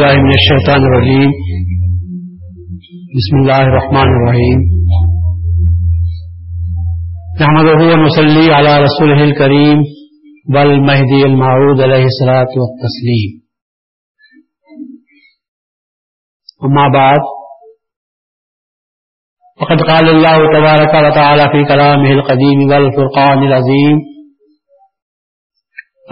[0.00, 1.30] الله من الشيطان الرجيم.
[3.16, 4.58] بسم الله الرحمن الرحيم.
[7.40, 9.78] نحمده ونصلي على رسوله الكريم
[10.54, 13.30] والمهدي المعود عليه الصلاة والتسليم.
[16.66, 17.22] أما بعد
[19.60, 23.96] وقد قال الله تبارك وتعالى في كلامه القديم والفرقان العظيم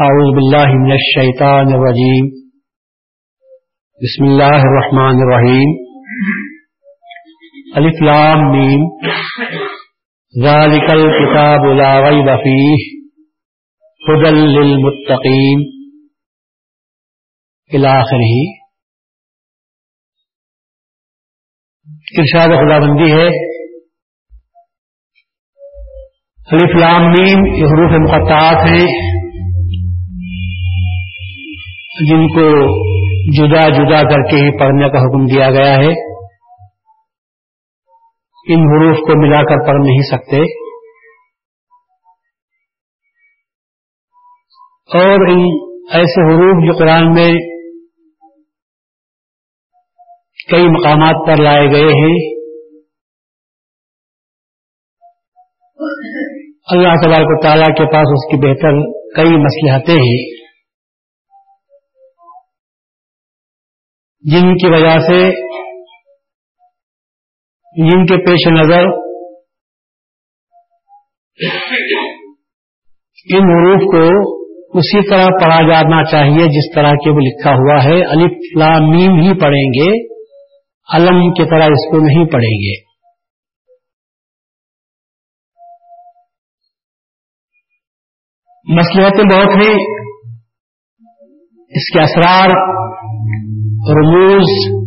[0.04, 2.47] أعوذ بالله من الشيطان الرجيم.
[4.02, 5.70] بسم الله الرحمن الرحيم
[7.76, 8.82] الف لام میم.
[10.44, 12.84] ذلك الكتاب لا ريب فيه
[14.08, 15.64] هدى للمتقين
[17.74, 18.34] الى اخره
[22.18, 23.28] ارشاد خدا بندی ہے.
[26.52, 28.86] الف لام میم یہ حروف مقطعات ہیں
[32.10, 32.46] جن کو
[33.36, 36.18] جدا جدا کر کے ہی پڑھنے کا حکم دیا گیا ہے۔
[38.54, 40.36] ان حروف کو ملا کر پڑھ نہیں سکتے۔
[44.98, 45.40] اور ان
[45.92, 47.32] ایسے حروف جو قرآن میں
[50.50, 52.38] کئی مقامات پر لائے گئے ہیں۔
[56.70, 58.72] اللہ تبارک و تعالیٰ کے پاس اس کی بہتر
[59.16, 60.37] کئی مسلحتیں ہیں۔
[64.32, 65.30] جن کی وجہ سے
[67.90, 68.84] جن کے پیش نظر
[73.30, 74.38] ان حروف کو
[74.78, 79.10] اسی طرح پڑھا جانا چاہیے جس طرح کے وہ لکھا ہوا ہے۔ الف لام میم
[79.10, 80.14] ہی پڑھیں گے۔
[80.96, 82.88] علم کی طرح اس کو نہیں پڑھیں گے۔
[88.76, 89.74] مسلحتیں بہت ہیں۔
[91.68, 92.48] اس کے اثرار
[93.88, 94.78] رموز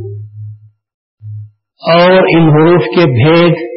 [1.81, 3.71] اور ان حروف کے بھید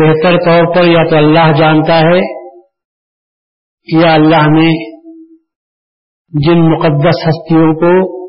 [0.00, 2.20] بہتر طور پر یا تو اللہ جانتا ہے
[4.00, 4.70] یا اللہ نے
[6.28, 8.20] جن مقدس ہستیوں کو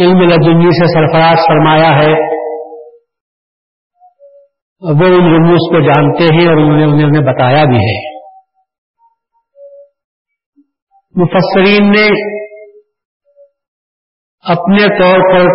[0.00, 2.12] علم لدنی سے سرفراز فرمایا ہے،
[4.82, 8.14] وہ ان رموز کو جانتے ہیں اور انہوں نے انہیں انہیں بتایا بھی ہے۔
[11.14, 12.08] مفسرین نے
[14.44, 15.50] اپنے طور پر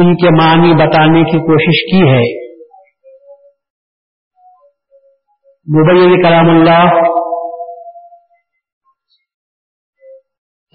[0.00, 2.50] ان کے معنی بتانے کی کوشش کی ہے۔
[5.80, 7.10] مبین کرام اللہ۔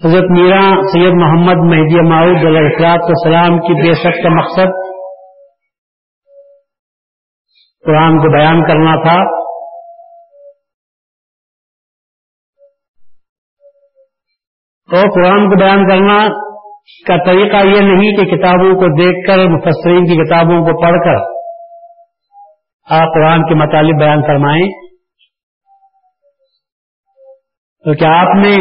[0.04, 0.60] حضرت میرا
[0.92, 4.86] سید محمد مہدی معود علیہ اخلاق السلام کی بے شک کا مقصد
[7.86, 9.46] قرآن کو بیان کرنا تھا۔
[14.92, 16.46] اور قرآن کو بیان کرنا
[17.06, 21.36] کا طریقہ یہ نہیں کہ کتابوں کو دیکھ کر، مفسرین کی کتابوں کو پڑھ کر
[22.90, 24.66] آپ قرآن کے مطالب بیان فرمائیں۔
[27.84, 28.52] تو کیا آپ نے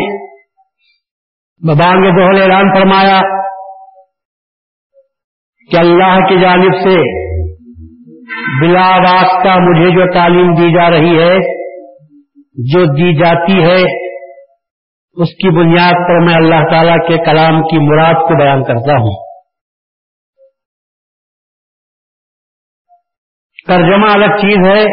[1.61, 3.21] ببانگ دوہل اعلان فرمایا
[5.71, 6.95] کہ اللہ کی جانب سے
[8.61, 11.37] بلا واسطہ مجھے جو تعلیم دی جا رہی ہے،
[12.53, 14.04] جو دی جاتی ہے
[15.17, 19.25] اس کی بنیاد پر میں اللہ تعالی کے کلام کی مراد کو بیان کرتا ہوں۔
[23.67, 24.85] ترجمہ الگ چیز ہے۔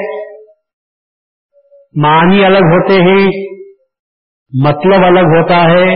[2.02, 3.26] معنی الگ ہوتے ہیں۔
[4.64, 5.94] مطلب الگ ہوتا ہے۔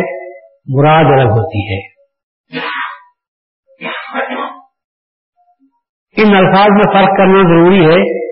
[0.78, 1.96] مراد الگ ہوتی ہے۔
[6.22, 8.26] ان الفاظ میں فرق کرنا ضروری ہے۔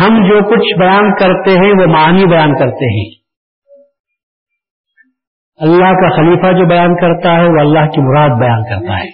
[0.00, 3.24] ہم جو کچھ بیان کرتے ہیں وہ معنی بیان کرتے ہیں۔
[5.56, 9.10] اللہ کا خلیفہ جو بیان کرتا ہے وہ اللہ کی مراد بیان کرتا ہے۔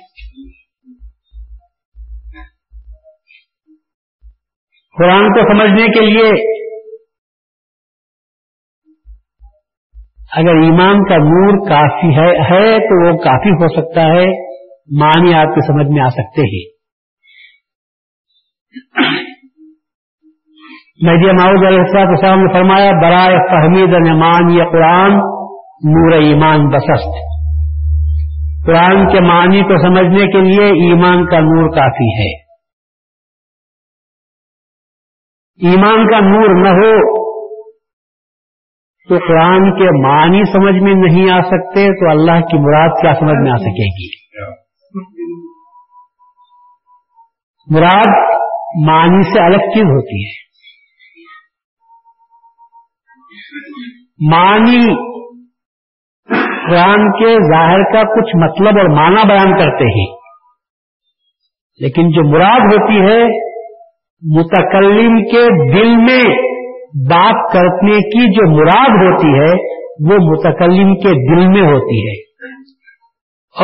[4.98, 6.60] قرآن کو سمجھنے کے لیے
[10.32, 14.50] اگر ایمان کا نور کافی ہے ہے تو وہ کافی ہو سکتا ہے۔
[15.00, 16.80] معنی آپ کے سمجھ میں آ سکتے ہیں۔
[21.06, 25.12] مہدی جی معاوض علیہ السلام نے فرمایا، برائے فہمید نمان یا قرآن
[25.92, 27.14] نور ایمان بسست
[28.66, 32.40] قرآن کے معنی کو سمجھنے کے لیے ایمان کا نور کافی ہے۔
[35.70, 37.20] ایمان کا نور نہ ہو
[39.08, 43.38] تو قرآن کے معنی سمجھ میں نہیں آ سکتے، تو اللہ کی مراد کیا سمجھ
[43.42, 44.10] میں آ سکے گی؟
[47.76, 48.22] مراد
[48.86, 50.49] معنی سے الگ چیز ہوتی ہے۔
[54.28, 55.10] معنی
[56.70, 60.16] قرآن کے ظاہر کا کچھ مطلب اور معنی بیان کرتے ہیں۔
[61.80, 63.50] لیکن جو مراد ہوتی ہے
[64.38, 66.36] متکلم کے دل میں
[67.10, 69.52] بات کرنے کی جو مراد ہوتی ہے،
[70.12, 72.30] وہ متکلم کے دل میں ہوتی ہے۔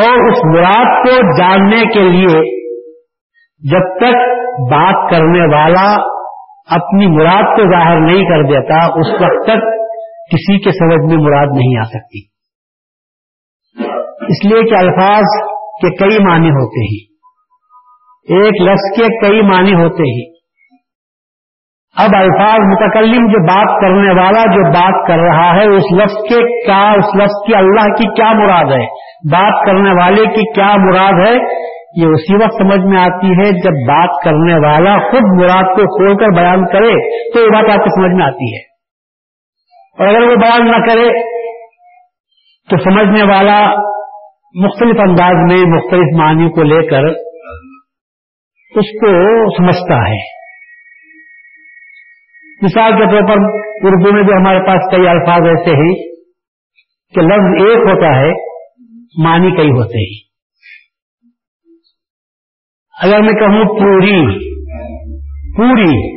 [0.00, 2.66] اور اس مراد کو جاننے کے لیے
[3.70, 4.16] جب تک
[4.72, 5.94] بات کرنے والا
[6.70, 9.75] اپنی مراد کو ظاہر نہیں کر دیتا، اس وقت تک
[10.32, 12.36] کسی کے سمجھ میں مراد نہیں آ سکتی۔
[14.28, 15.24] اس لیے کہ الفاظ
[15.54, 17.16] کے کئی معنی ہوتے ہیں۔
[18.38, 20.36] ایک لفظ کے کئی معنی ہوتے ہیں۔
[21.96, 26.66] اب الفاظ متکلم جو بات کرنے والا جو بات کر رہا ہے، اس لفظ کے
[26.66, 28.86] کیا، اس لفظ کی اللہ کی کیا مراد ہے؟
[29.32, 33.88] بات کرنے والے کی کیا مراد ہے؟ یہ اسی وقت سمجھ میں آتی ہے جب
[33.88, 36.92] بات کرنے والا خود مراد کو کھول کر بیان کرے
[37.32, 38.75] تو یہ بات آپ کو سمجھ میں آتی ہے۔
[39.98, 41.08] اور اگر وہ بیان نہ کرے
[42.70, 43.74] تو سمجھنے والا
[44.54, 47.04] مختلف انداز میں مختلف معنی کو لے کر
[48.76, 49.12] اس کو
[49.56, 50.36] سمجھتا ہے۔
[52.62, 53.42] مثال کے طور پر
[53.86, 55.94] اردو میں جو ہمارے پاس کئی الفاظ ایسے ہیں
[57.14, 58.30] کہ لفظ ایک ہوتا ہے،
[59.24, 60.26] معنی کئی ہوتے ہیں۔
[63.02, 64.46] اگر میں کہوں پوری
[65.56, 66.16] پوری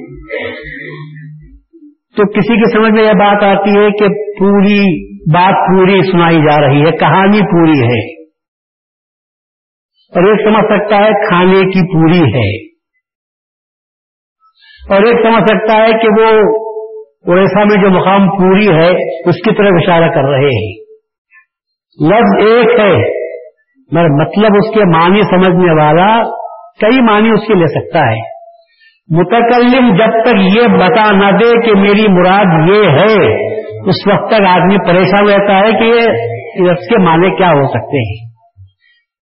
[2.19, 4.07] تو کسی کی سمجھ میں یہ بات آتی ہے کہ
[4.39, 8.23] پوری بات پوری سنائی جا رہی ہے، کہانی پوری ہے۔
[9.87, 12.67] اور ایک سمجھ سکتا ہے کھانے کی پوری ہے۔
[14.95, 16.25] اور ایک سمجھ سکتا ہے کہ وہ
[17.25, 18.91] اڑیسہ میں جو مقام پوری ہے،
[19.29, 20.79] اس کی طرف اشارہ کر رہے ہیں۔
[22.07, 23.19] لفظ ایک ہے،
[23.91, 26.23] مگر مطلب اس کے معنی سمجھنے والا
[26.81, 28.38] کئی معنی اس کے لے سکتا ہے۔
[29.11, 33.33] متکلم جب تک یہ بتا نہ دے کہ میری مراد یہ ہے،
[33.89, 36.07] اس وقت تک آدمی پریشان رہتا ہے کہ یہ
[36.63, 38.29] لفظ کے معنی کیا ہو سکتے ہیں۔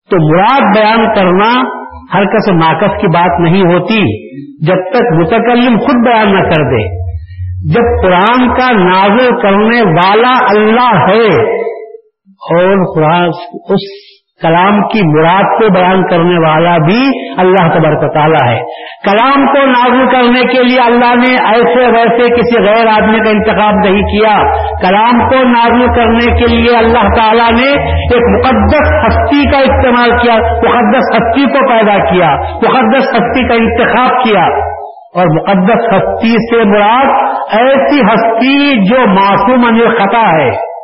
[0.09, 1.63] تو مراد بیان کرنا
[2.13, 4.01] ہر کس ناقص کی بات نہیں ہوتی،
[4.67, 7.05] جب تک متکلم خود بیان نہ کر دے۔
[7.73, 11.51] جب قرآن کا نازل کرنے والا اللہ ہے
[12.25, 18.59] اور قرآن اس کلام کی مراد کو بیان کرنے والا بھی اللہ تبارک تعالیٰ ہے۔
[19.05, 23.73] کلام کو نازل کرنے کے لیے اللہ نے ایسے ویسے کسی غیر آدمی کا انتخاب
[23.73, 24.37] نہیں کیا۔
[24.77, 30.35] کلام کو نازل کرنے کے لیے اللہ تعالیٰ نے ایک مقدس ہستی کا استعمال کیا،
[30.35, 34.75] مقدس ہستی کو پیدا کیا، مقدس ہستی کا انتخاب کیا۔
[35.15, 40.74] اور مقدس ہستی سے مراد ایسی ہستی جو معصوم خطا ہے۔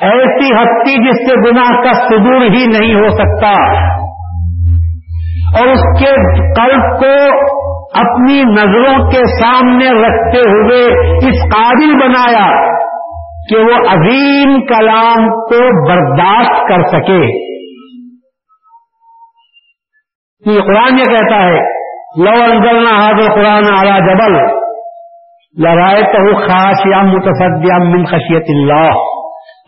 [0.00, 3.50] ایسی ہستی جس سے گناہ کا صدور ہی نہیں ہو سکتا۔
[5.58, 6.10] اور اس کے
[6.52, 7.38] قلب کو
[7.94, 10.84] اپنی نظروں کے سامنے رکھتے ہوئے
[11.16, 12.78] اس قابل بنایا
[13.50, 17.48] کہ وہ عظیم کلام کو برداشت کر سکے۔
[20.50, 21.78] یہ قرآن یہ کہتا ہے،
[22.24, 24.58] لو انزلنا حاضر قرآن اعلی جبل
[25.62, 29.17] لڑائے تو خاص یا متصدیام من خشیت اللہ۔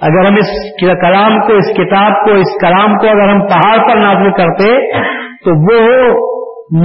[0.03, 3.97] اگر ہم اس کلام کو، اس کتاب کو، اس کلام کو اگر ہم پہاڑ پر
[3.97, 4.93] نازل کرتے
[5.37, 6.15] تو وہ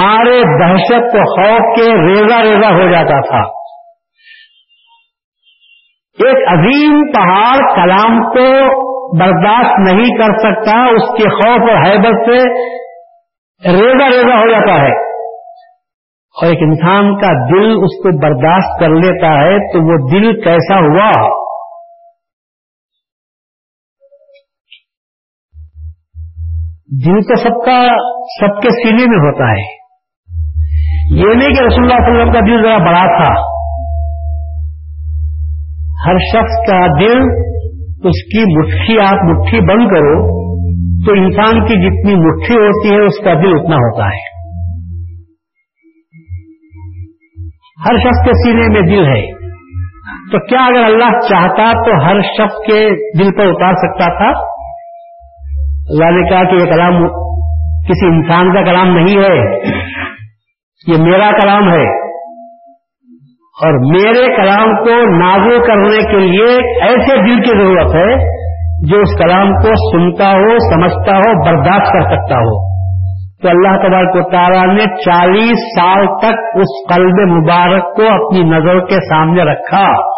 [0.02, 3.66] مارے دہشت و خوف کے ریزا ریزا ہو جاتا تھا۔
[6.26, 8.76] ایک عظیم پہاڑ کلام کو
[9.20, 12.38] برداشت نہیں کر سکتا، اس کے خوف اور حیبت سے
[13.72, 15.06] ریزا ریزا ہو جاتا ہے۔
[16.36, 20.80] اور ایک انسان کا دل اس کو برداشت کر لیتا ہے تو وہ دل کیسا
[20.80, 21.45] ہوا؟
[27.06, 27.88] دل تو سب کا
[28.40, 29.86] سب کے سینے میں ہوتا ہے۔
[31.16, 33.56] یہ نہیں کہ رسول اللہ علیہ وسلم کا دل ذرا بڑا تھا۔
[36.08, 37.20] ہر شخص کا دل
[37.96, 40.46] اس کی مٹھی آپ مٹھی بند کرو
[41.06, 44.36] تو انسان کی جتنی مٹھی ہوتی ہے اس کا دل اتنا ہوتا ہے۔
[47.88, 49.32] ہر شخص کے سینے میں دل ہے۔
[50.32, 52.90] تو کیا اگر اللہ چاہتا تو ہر شخص کے
[53.20, 54.55] دل پر اتار سکتا تھا؟
[55.90, 57.08] اللہ نے کہا کہ یہ کلام
[57.82, 59.58] کسی انسان کا کلام نہیں ہے،
[60.88, 62.06] یہ میرا کلام ہے۔
[63.56, 68.36] اور میرے کلام کو نازو کرنے کے لیے ایسے دل کی ضرورت ہے
[68.90, 72.76] جو اس کلام کو سنتا ہو، سمجھتا ہو، برداشت کر سکتا ہو۔
[73.42, 78.80] تو اللہ تبارک و تعالیٰ نے چالیس سال تک اس قلب مبارک کو اپنی نظر
[78.80, 80.16] کے سامنے رکھا۔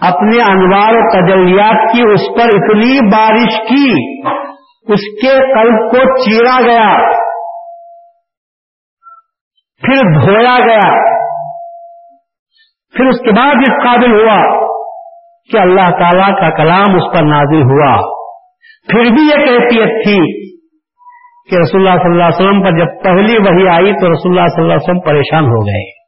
[0.00, 4.22] اپنے انوار و تجلیات کی اس پر اتنی بارش کی۔
[4.88, 7.10] اس کے قلب کو چیرا گیا،
[9.80, 11.12] پھر دھویا گیا۔
[12.96, 14.66] پھر اس کے بعد اس قابل ہوا
[15.52, 18.22] کہ اللہ تعالی کا کلام اس پر نازل ہوا۔
[18.90, 20.52] پھر بھی یہ کیفیت تھی
[21.50, 24.46] کہ رسول اللہ صلی اللہ علیہ وسلم پر جب پہلی وہی آئی تو رسول اللہ
[24.46, 26.02] صلی اللہ علیہ وسلم پریشان ہو گئے۔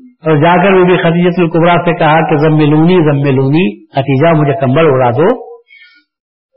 [0.00, 5.10] اور جا کر بھی خدیجت القبرا سے کہا کہ زملونی زملونی خدیجہ مجھے کمبل اڑا
[5.10, 5.51] دو۔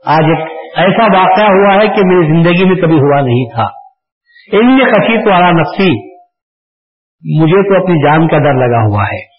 [0.06, 3.64] آج ایک ایسا واقعہ ہوا ہے کہ میری زندگی میں کبھی ہوا نہیں تھا۔
[4.52, 6.16] ان میں خفی تو آرا نفسی
[7.42, 9.36] مجھے تو اپنی جان کا ڈر لگا ہوا ہے۔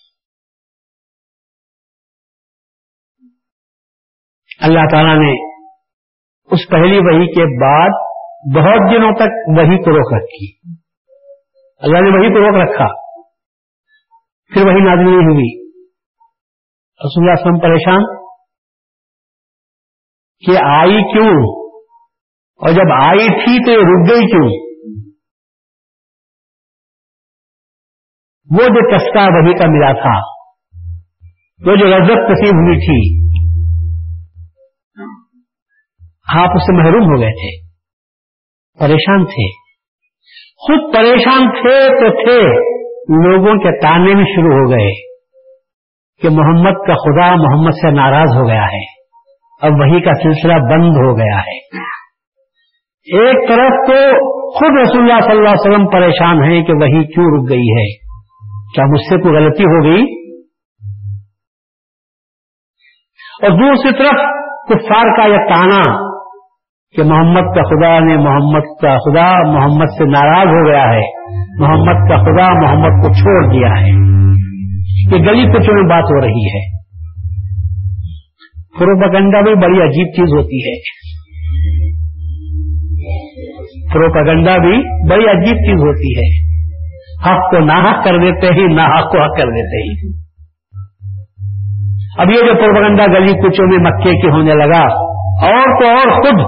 [4.60, 5.58] اللہ تعالیٰ نے
[6.46, 7.90] اس پہلی وہی کے بعد
[8.56, 10.58] بہت دنوں تک وہی کو روک رکھی۔
[11.80, 12.88] اللہ نے وہی کو روک رکھا۔
[14.54, 15.70] پھر وہی نازل نہیں ہوئی۔
[17.06, 18.27] رسول اللہ وسلم پریشان۔
[20.46, 21.64] کہ آئی کیوں؟
[22.62, 24.68] اور جب آئی تھی تو یہ رک گئی کیوں؟
[28.52, 30.20] وہ جو چسکا وہی کا ملا تھا،
[31.66, 33.28] وہ جو رزت نصیب ہوئی تھی،
[36.36, 37.68] آپ اس سے محروم ہو گئے تھے،
[38.80, 39.52] پریشان تھے۔
[40.56, 42.42] خود پریشان تھے تو تھے،
[43.30, 45.08] لوگوں کے تانے بھی شروع ہو گئے
[46.22, 48.97] کہ محمد کا خدا محمد سے ناراض ہو گیا ہے۔
[49.62, 51.58] اب وہی کا سلسلہ بند ہو گیا ہے۔
[53.18, 53.94] ایک طرف تو
[54.52, 58.08] خود رسول اللہ صلی اللہ علیہ وسلم پریشان ہیں کہ وہی کیوں رک گئی ہے۔
[58.76, 60.04] کیا مجھ سے کوئی غلطی ہو گئی؟
[63.44, 64.20] اور دوسری طرف
[64.70, 66.08] کفار کا یہ تانا
[66.96, 71.02] کہ محمد کا خدا نے محمد کا خدا محمد سے ناراض ہو گیا ہے۔
[71.60, 73.90] محمد کا خدا محمد کو چھوڑ دیا ہے۔
[75.12, 76.77] یہ گلی کچھ میں بات ہو رہی ہے۔
[78.80, 80.76] فروپگنڈا بھی بڑی عجیب چیز ہوتی ہے۔
[83.94, 84.78] فروپگنڈا بھی
[85.10, 86.48] بڑی عجیب چیز ہوتی ہے۔
[87.30, 90.12] حق کو نہ حق کر دیتے ہی، نہ حق کو حق کر دیتے ہی۔
[92.18, 94.82] اب یہ جو پروپگنڈا گلی کچوں میں مکے کی ہونے لگا،
[95.44, 96.40] اور تو اور خود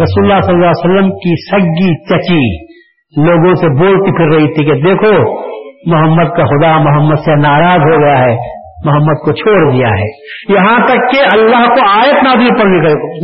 [0.00, 2.72] رسول اللہ صلی اللہ علیہ وسلم کی سگی چچی
[3.16, 5.42] لوگوں سے بولتی پھر رہی تھی کہ دیکھو،
[5.86, 10.08] محمد کا خدا محمد سے ناراض ہو گیا ہے۔ محمد کو چھوڑ دیا ہے۔
[10.52, 12.22] یہاں تک کہ اللہ کو آیت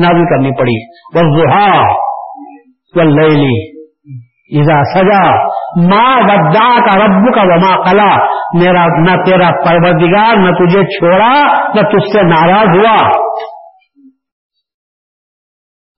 [0.01, 3.79] نازل کرنی پڑی۔ وہ لی
[4.57, 5.47] ایزا سجا
[5.83, 11.43] ماں ودا کا رب کا وما کلا میرا نہ تیرا پروردگار نہ تجھے چھوڑا،
[11.75, 12.97] نہ تجھ سے ناراض ہوا۔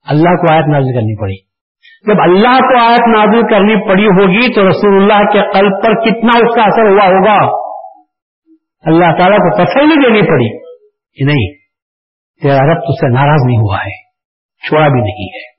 [0.09, 1.51] اللہ کو آیت نازل کرنی پڑی۔
[2.07, 6.37] جب اللہ کو آیت نازل کرنی پڑی ہوگی تو رسول اللہ کے قلب پر کتنا
[6.37, 7.60] اس کا اثر ہوا ہوگا؟
[8.85, 10.59] اللہ تعالیٰ کو تسلی دینی پڑی
[11.17, 11.55] کہ نہیں،
[12.41, 14.03] تیرا رب تجھ سے ناراض نہیں ہوا ہے،
[14.67, 15.51] چھوڑا بھی نہیں ہے۔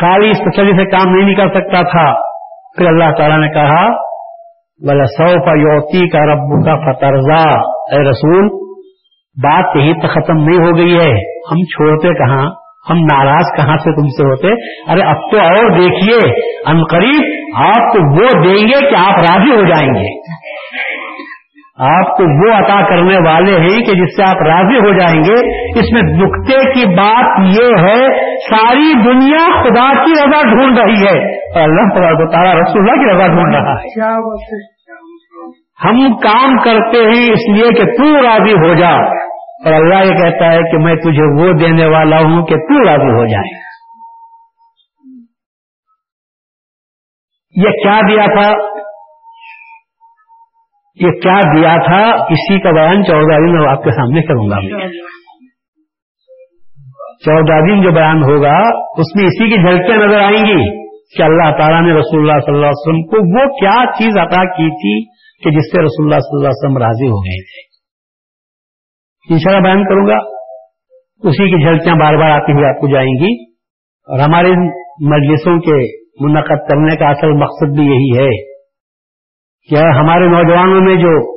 [0.00, 2.26] خالی اس تسلی سے کام نہیں نکل سکتا تھا۔
[2.76, 4.06] پھر اللہ تعالیٰ نے کہا
[4.86, 8.66] بلا سو یوتی کا رب کا فترزا اے رسول،
[9.42, 11.12] بات یہی تو ختم نہیں ہو گئی ہے۔
[11.50, 12.50] ہم چھوڑتے کہاں؟
[12.90, 14.46] ہم ناراض کہاں سے تم سے ہوتے؟
[14.92, 19.50] ارے اب تو اور دیکھیے، ان قریب آپ کو وہ دیں گے کہ آپ راضی
[19.50, 20.36] ہو جائیں گے۔
[21.78, 25.66] آپ کو وہ عطا کرنے والے ہیں کہ جس سے آپ راضی ہو جائیں گے۔
[25.78, 31.36] اس میں دکھتے کی بات یہ ہے ساری دنیا خدا کی رضا ڈھونڈ رہی ہے۔
[31.36, 34.00] اور اللہ تعالیٰ تعالیٰ رسول اللہ کی رضا ڈھونڈ رہا ہے؟
[35.84, 38.90] ہم کام کرتے ہیں اس لیے کہ تو راضی ہو جا۔
[39.66, 43.10] اور اللہ یہ کہتا ہے کہ میں تجھے وہ دینے والا ہوں کہ تو راضی
[43.10, 43.65] ہو جائے۔
[47.56, 48.50] یہ کیا دیا تھا؟
[51.06, 54.86] یہ کیا دیا تھا؟ اسی کا بیان چودہ دن میں آپ کے سامنے کروں گا۔
[57.24, 58.58] چودہ دن جو بیان ہوگا،
[58.98, 60.86] اس میں اسی کی جھلکیاں نظر آئیں گی
[61.16, 64.44] کہ اللہ تعالیٰ نے رسول اللہ صلی اللہ علیہ وسلم کو وہ کیا چیز عطا
[64.44, 65.04] کی تھی
[65.44, 67.76] کہ جس سے رسول اللہ صلی اللہ علیہ وسلم راضی ہو گئے۔ تھے
[69.34, 70.36] انشاءاللہ بیان کروں گا۔
[71.28, 73.44] اسی کی جھلکیاں بار بار آتی ہوئی آپ کو جائیں گی۔
[74.08, 74.48] اور ہمارے
[75.00, 78.28] مجلسوں کے منعقد کرنے کا اصل مقصد بھی یہی ہے
[79.68, 81.32] کہ ہمارے نوجوانوں میں جو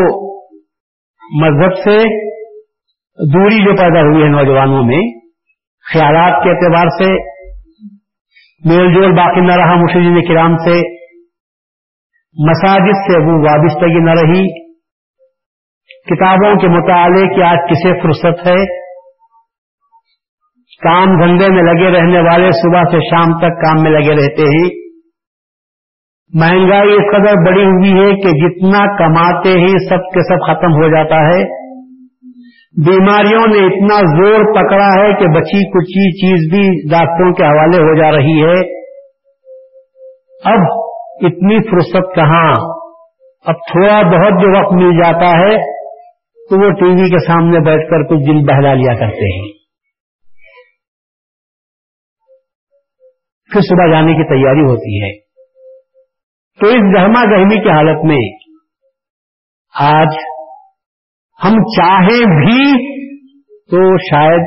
[1.41, 1.97] مذہب سے
[3.19, 4.99] دوری جو پیدا ہوئی ہے نوجوانوں میں،
[5.85, 7.13] خیالات کے اعتبار سے،
[8.63, 10.77] میل جول باقی نہ رہا مشرین کرام سے،
[12.35, 14.47] مساجد سے وہ وابستگی نہ رہی،
[16.05, 18.84] کتابوں کے مطالعے کی آج کسے فرصت ہے؟
[20.85, 24.69] کام دھندے میں لگے رہنے والے صبح سے شام تک کام میں لگے رہتے ہیں۔
[26.33, 30.87] مہنگائی اس قدر بڑی ہوئی ہے کہ جتنا کماتے ہی سب کے سب ختم ہو
[30.87, 31.65] جاتا ہے۔
[32.85, 38.01] بیماریوں نے اتنا زور پکڑا ہے کہ بچی کچی چیز بھی ڈاکٹروں کے حوالے ہو
[38.01, 38.85] جا رہی ہے۔
[40.45, 40.59] اب
[41.25, 42.53] اتنی فرصت کہاں؟
[43.45, 45.57] اب تھوڑا بہت جو وقت مل جاتا ہے
[46.49, 49.54] تو وہ ٹی وی کے سامنے بیٹھ کر کچھ دل بہلا لیا کرتے ہیں۔
[53.51, 55.19] پھر صبح جانے کی تیاری ہوتی ہے۔
[56.61, 58.37] تو اس گہما گہمی کی حالت میں
[59.79, 60.07] آج
[61.43, 62.95] ہم چاہیں بھی
[63.49, 64.41] تو شاید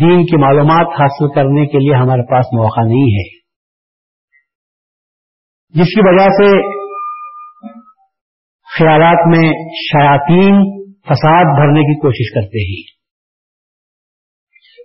[0.00, 3.38] دین کی معلومات حاصل کرنے کے لیے ہمارے پاس موقع نہیں ہے۔
[5.70, 6.78] جس کی وجہ سے
[8.78, 12.93] خیالات میں شیاطین فساد بھرنے کی کوشش کرتے ہیں۔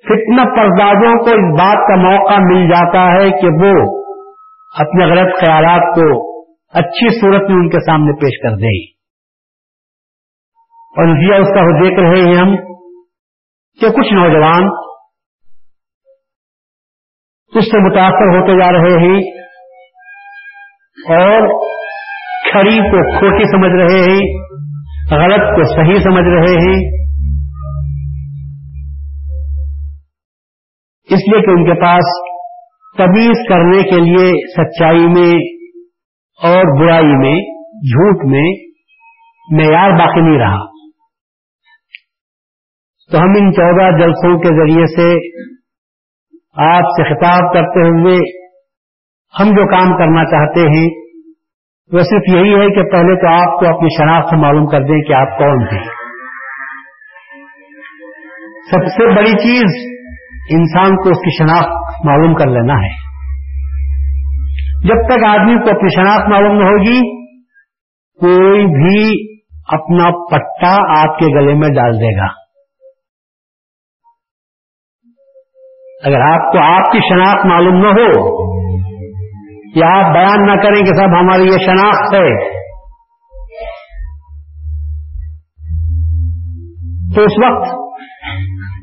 [0.08, 4.00] فتنہ پردازوں کو اس بات کا موقع مل جاتا ہے کہ وہ
[4.80, 6.40] اپنے غلط خیالات کو
[6.74, 9.00] اچھی صورت میں ان کے سامنے پیش کر دیں۔
[10.90, 12.56] اور نتیجہ اس کا وہ دیکھ رہے ہیں ہم
[13.80, 14.64] کہ کچھ نوجوان
[17.56, 19.20] اس سے متاثر ہوتے جا رہے ہیں
[21.18, 21.48] اور
[22.52, 24.20] کھڑی کو کھوٹی سمجھ رہے ہیں،
[25.12, 26.99] غلط کو صحیح سمجھ رہے ہیں۔
[31.10, 32.30] اس لیے کہ ان کے پاس
[32.98, 35.32] تمیز کرنے کے لیے، سچائی میں
[36.44, 37.42] اور برائی میں،
[37.80, 38.50] جھوٹ میں
[39.52, 40.66] معیار باقی نہیں رہا۔
[43.12, 45.38] تو ہم ان چودہ جلسوں کے ذریعے سے
[46.56, 48.16] آپ سے خطاب کرتے ہوئے
[49.40, 50.90] ہم جو کام کرنا چاہتے ہیں،
[51.92, 55.14] وہ صرف یہی ہے کہ پہلے تو آپ کو اپنی شناخت معلوم کر دیں کہ
[55.14, 55.78] آپ کون تھے
[58.72, 59.99] سب سے بڑی چیز
[60.50, 62.92] انسان کو اس کی شناخت معلوم کر لینا ہے۔
[64.88, 67.00] جب تک آدمی کو اپنی شناخت معلوم نہ ہوگی،
[68.20, 69.30] کوئی بھی
[69.68, 72.28] اپنا پٹا آپ کے گلے میں ڈال دے گا۔
[76.06, 78.10] اگر آپ کو آپ کی شناخت معلوم نہ ہو،
[79.76, 82.60] یا آپ بیان نہ کریں کہ صاحب ہماری یہ شناخت ہے،
[87.16, 87.79] تو اس وقت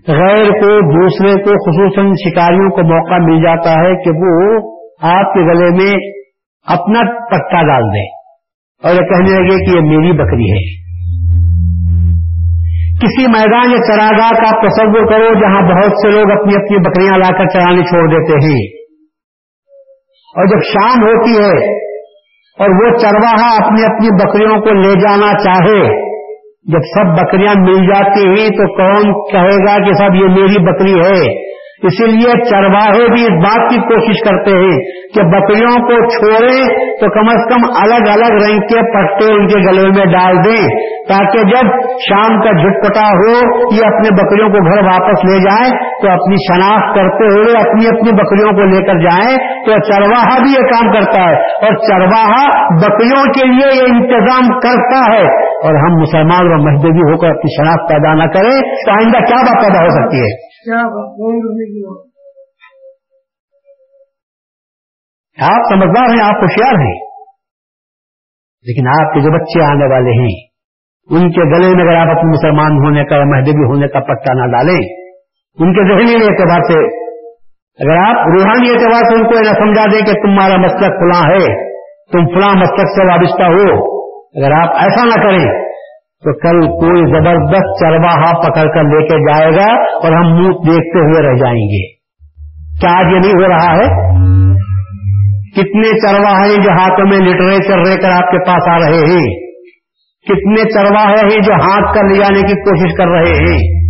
[0.09, 4.61] غیر کو، دوسرے کو، خصوصاً شکاریوں کو موقع مل جاتا ہے کہ وہ
[5.03, 5.93] آپ کے گلے میں
[6.67, 8.07] اپنا پٹا ڈال دیں
[8.83, 10.87] اور یہ کہنے لگے کہ یہ میری بکری ہے۔
[12.97, 17.39] کسی میدان یا چراگاہ کا تصور کرو جہاں بہت سے لوگ اپنی اپنی بکریاں لا
[17.39, 18.87] کر چرانے چھوڑ دیتے ہیں۔
[20.37, 21.77] اور جب شام ہوتی ہے
[22.59, 26.06] اور وہ چرواہا اپنی اپنی بکریوں کو لے جانا چاہے
[26.69, 30.95] جب سب بکریاں مل جاتی ہیں تو کون کہے گا کہ سب یہ میری بکری
[31.01, 31.46] ہے؟
[31.83, 34.77] اسی لیے چرواہے بھی اس بات کی کوشش کرتے ہیں
[35.15, 39.59] کہ بکریوں کو چھوڑیں تو کم از کم الگ الگ رنگ کے پٹے ان کے
[39.67, 40.63] گلے میں ڈال دیں
[41.09, 43.35] تاکہ جب شام کا جھٹپٹا ہو
[43.75, 45.71] یہ اپنے بکریوں کو گھر واپس لے جائیں
[46.03, 49.37] تو اپنی شناخت کرتے ہوئے اپنی اپنی بکریوں کو لے کر جائیں
[49.67, 52.43] تو چرواہا بھی یہ کام کرتا ہے اور چرواہا
[52.87, 55.23] بکریوں کے لیے یہ انتظام کرتا ہے
[55.57, 58.55] اور ہم مسلمان و مہدبی ہو کر اپنی شناخت پیدا نہ کریں
[58.87, 60.46] تو آئندہ کیا بات پیدا ہو سکتی ہے؟
[65.43, 67.07] آپ سمجھدار ہیں، آپ ہوشیار ہیں۔
[68.65, 70.47] لیکن آپ کے جو بچے آنے والے ہیں،
[71.11, 74.33] ان کے گلے میں اگر آپ اپنے مسلمان ہونے کا یا مہدبی ہونے کا پٹا
[74.33, 75.07] نہ ڈالیں،
[75.59, 77.07] ان کے ذہنی اعتبار سے
[77.57, 81.71] اگر آپ روحانی اعتبار سے ان کو نہ سمجھا دیں کہ تمہارا مسلک فلاں ہے،
[82.13, 85.66] تم فلاں مسلک سے وابستہ ہو، اگر آپ ایسا نہ کریں
[86.25, 90.99] تو کل کوئی زبردست چرواہا پکڑ کر لے کے جائے گا اور ہم منہ دیکھتے
[90.99, 91.97] ہوئے رہ جائیں گے۔
[92.81, 94.17] کیا آج یہ نہیں ہو رہا ہے؟
[95.51, 99.47] کتنے چرواہے جو ہاتھوں میں لٹریچر رہ کر آپ کے پاس آ رہے ہیں؟
[100.29, 103.87] کتنے چرواہے ہیں جو ہاتھ کر لے جانے کی کوشش کر رہے ہیں؟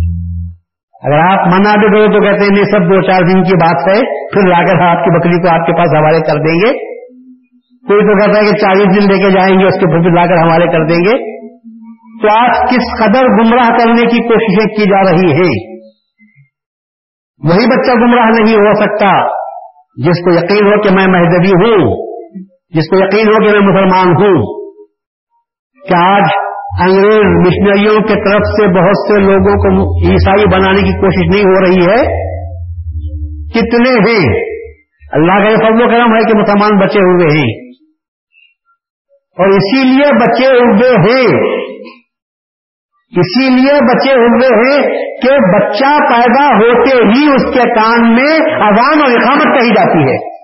[1.03, 3.87] اگر آپ منا بھی دو تو کہتے ہیں نہیں، سب دو چار دن کی بات
[3.87, 6.73] ہے، پھر لا کر آپ کی بکری کو آپ کے پاس حوالے کر دیں گے۔
[7.87, 10.25] کوئی تو کہتا ہے کہ چالیس دن لے کے جائیں گے، اس کے پھر لا
[10.25, 11.36] کر حوالے کر دیں گے۔
[12.21, 15.77] تو آج کس قدر گمراہ کرنے کی کوششیں کی جا رہی ہیں؟
[17.43, 19.37] وہی بچہ گمراہ نہیں ہو سکتا
[19.97, 22.07] جس کو یقین ہو کہ میں مہدبی ہوں،
[22.69, 24.57] جس کو یقین ہو کہ میں مسلمان ہوں۔
[25.89, 26.23] کہ آج
[26.81, 31.61] انگریز مشنریوں کی طرف سے بہت سے لوگوں کو عیسائی بنانے کی کوشش نہیں ہو
[31.61, 32.27] رہی ہے؟
[33.49, 34.43] کتنے ہیں؟
[35.11, 37.71] اللہ کا یہ فضل و کرم ہے کہ مسلمان بچے ہوئے ہیں۔
[39.39, 41.56] اور اسی لیے بچے ہوئے ہیں۔
[43.11, 44.87] اسی لیے بچے ہوئے ہیں
[45.21, 50.37] کہ بچہ پیدا ہوتے ہی اس کے کان میں اذان اور اقامت کہی جاتی ہے۔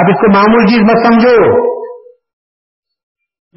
[0.00, 1.68] آپ اس کو معمول چیز مت سمجھو۔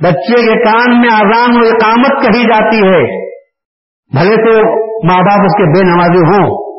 [0.04, 3.32] بچے کے کان میں اذان و اقامت کہی جاتی ہے۔
[4.14, 6.72] بھلے تو ماں باپ اس کے بے نمازی ہوں۔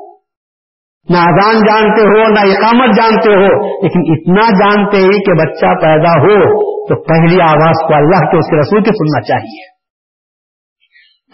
[1.11, 6.11] نہ اذان جانتے ہو، نہ اقامت جانتے ہو، لیکن اتنا جانتے ہی کہ بچہ پیدا
[6.11, 9.72] ہو تو پہلی آواز کو اللہ کے اس کے رسول کے سننا چاہیے۔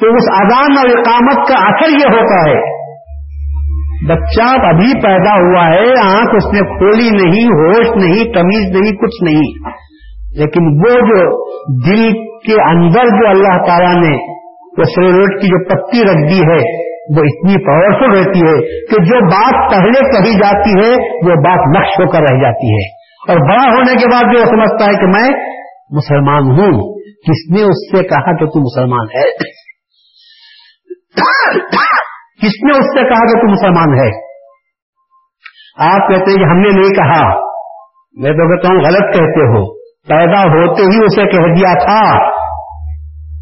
[0.01, 2.79] تو اس اذان اور اقامت کا اثر یہ ہوتا ہے۔
[4.09, 9.25] بچہ ابھی پیدا ہوا ہے، آنکھ اس نے کھولی نہیں، ہوش نہیں، تمیز نہیں، کچھ
[9.25, 9.69] نہیں۔
[10.37, 11.49] لیکن وہ جو
[11.87, 12.13] دل
[12.47, 14.17] کے اندر جو اللہ تعالیٰ نے
[14.79, 19.25] وہ سیلوٹ کی جو پتی رکھ دی ہے، وہ اتنی پاورفل رہتی ہے کہ جو
[19.25, 23.65] بات پہلے کہی جاتی ہے، وہ بات نقش ہو کر رہ جاتی ہے۔ اور بڑا
[23.65, 25.45] ہونے کے بعد جو سمجھتا ہے کہ میں
[25.91, 29.58] مسلمان ہوں، کس نے اس سے کہا کہ تو مسلمان ہے؟
[32.43, 34.29] کس نے اس سے کہا کہ تو مسلمان ہے؟
[35.91, 37.49] آپ کہتے ہیں کہ ہم نے نہیں کہا۔
[38.15, 39.79] میں تو کہتا ہوں غلط کہتے ہو۔
[40.09, 42.31] پیدا ہوتے ہی اسے کہہ دیا تھا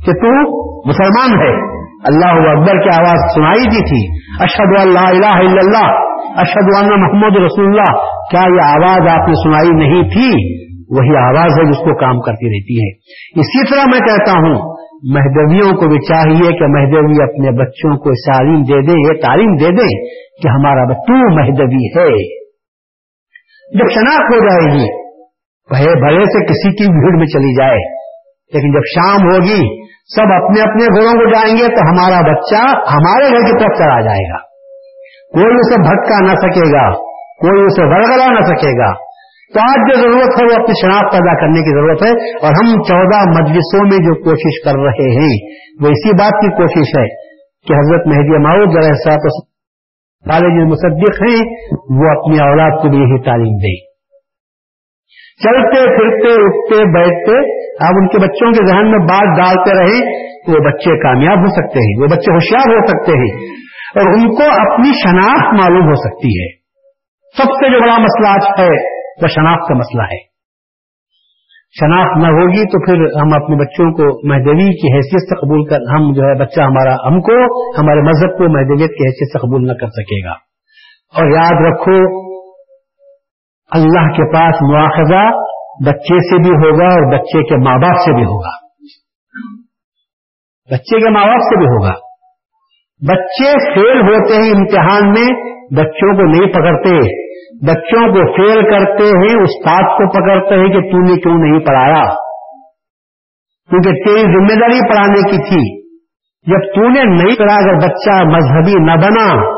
[0.06, 5.60] کہ تو مسلمان ہے۔ اللہ اکبر کی آواز سنائی دی تھی۔ اشد اللہ الہ الا
[5.64, 5.92] اللہ
[6.40, 7.98] اشد اللہ محمد رسول اللہ۔
[8.30, 12.46] کیا یہ آواز آپ نے سنائی نہیں تھی؟ وہی آواز ہے جس کو کام کرتی
[12.46, 12.96] رہتی ہے
[13.40, 18.62] اسی طرح میں کہتا ہوں مہدویوں کو بھی چاہیے کہ مہدوی اپنے بچوں کو تعلیم
[18.62, 20.08] دے دے، یہ تعلیم دے دے
[20.42, 22.36] کہ ہمارا تو مہدوی ہے۔
[23.78, 25.06] جب شناخت ہو جائے گی
[25.70, 27.96] بھلے بھلے سے کسی کی بھیڑ میں چلی جائے۔
[28.54, 32.62] لیکن جب شام ہوگی، سب اپنے اپنے گھروں کو جائیں گے تو ہمارا بچہ
[32.94, 34.38] ہمارے گھر کی طرف چلا جائے گا۔
[35.32, 39.05] کوئی اسے بھٹکا نہ سکے گا، کوئی اسے ورگلا نہ سکے گا۔
[39.54, 42.82] تو آج جو ضرورت ہے وہ اپنی شناخت پیدا کرنے کی ضرورت ہے اور ہم
[42.82, 45.34] چودہ مجلسوں میں جو کوشش کر رہے ہیں،
[45.82, 47.06] وہ اسی بات کی کوشش ہے
[47.66, 48.68] کہ حضرت مہدی ماؤد
[50.26, 51.38] سارے جو مصدق ہیں،
[51.72, 53.76] وہ اپنی اولاد کو بھی یہی تعلیم دیں۔
[55.44, 57.38] چلتے، پھرتے، اٹھتے، بیٹھتے
[57.84, 61.46] آپ ان کے بچوں کے ذہن میں بات ڈالتے رہے تو وہ بچے کامیاب ہو
[61.46, 63.46] سکتے ہیں، وہ بچے ہوشیار ہو سکتے ہیں
[63.96, 66.48] اور ان کو اپنی شناخت معلوم ہو سکتی ہے۔
[67.36, 70.36] سب سے جو بڑا مسئلہ آج ہے وہ شناخت کا مسئلہ ہے۔
[71.80, 75.76] شناخت نہ ہوگی تو پھر ہم اپنے بچوں کو مہدوی کی حیثیت سے قبول کر
[75.76, 79.66] ہم جو ہے بچہ ہمارا ہم کو ہمارے مذہب کو مہدویت کی حیثیت سے قبول
[79.66, 80.32] نہ کر سکے گا۔
[81.14, 82.26] اور یاد رکھو،
[83.70, 85.46] اللہ کے پاس مواخذہ
[85.86, 88.66] بچے سے بھی ہوگا اور بچے کے ماں باپ سے بھی ہوگا۔
[90.70, 91.92] بچے کے ماں باپ سے بھی ہوگا۔
[93.06, 96.98] بچے فیل ہوتے ہیں امتحان میں بچوں کو نہیں پکڑتے،
[97.66, 102.14] بچوں کو فیل کرتے ہیں، استاد کو پکڑتے ہیں کہ تو نے کیوں نہیں پڑھایا؟
[103.70, 105.86] کیونکہ تیری ذمہ داری پڑھانے کی تھی۔
[106.52, 109.56] جب تو نے نہیں پڑھا، اگر بچہ مذہبی نہ بنا،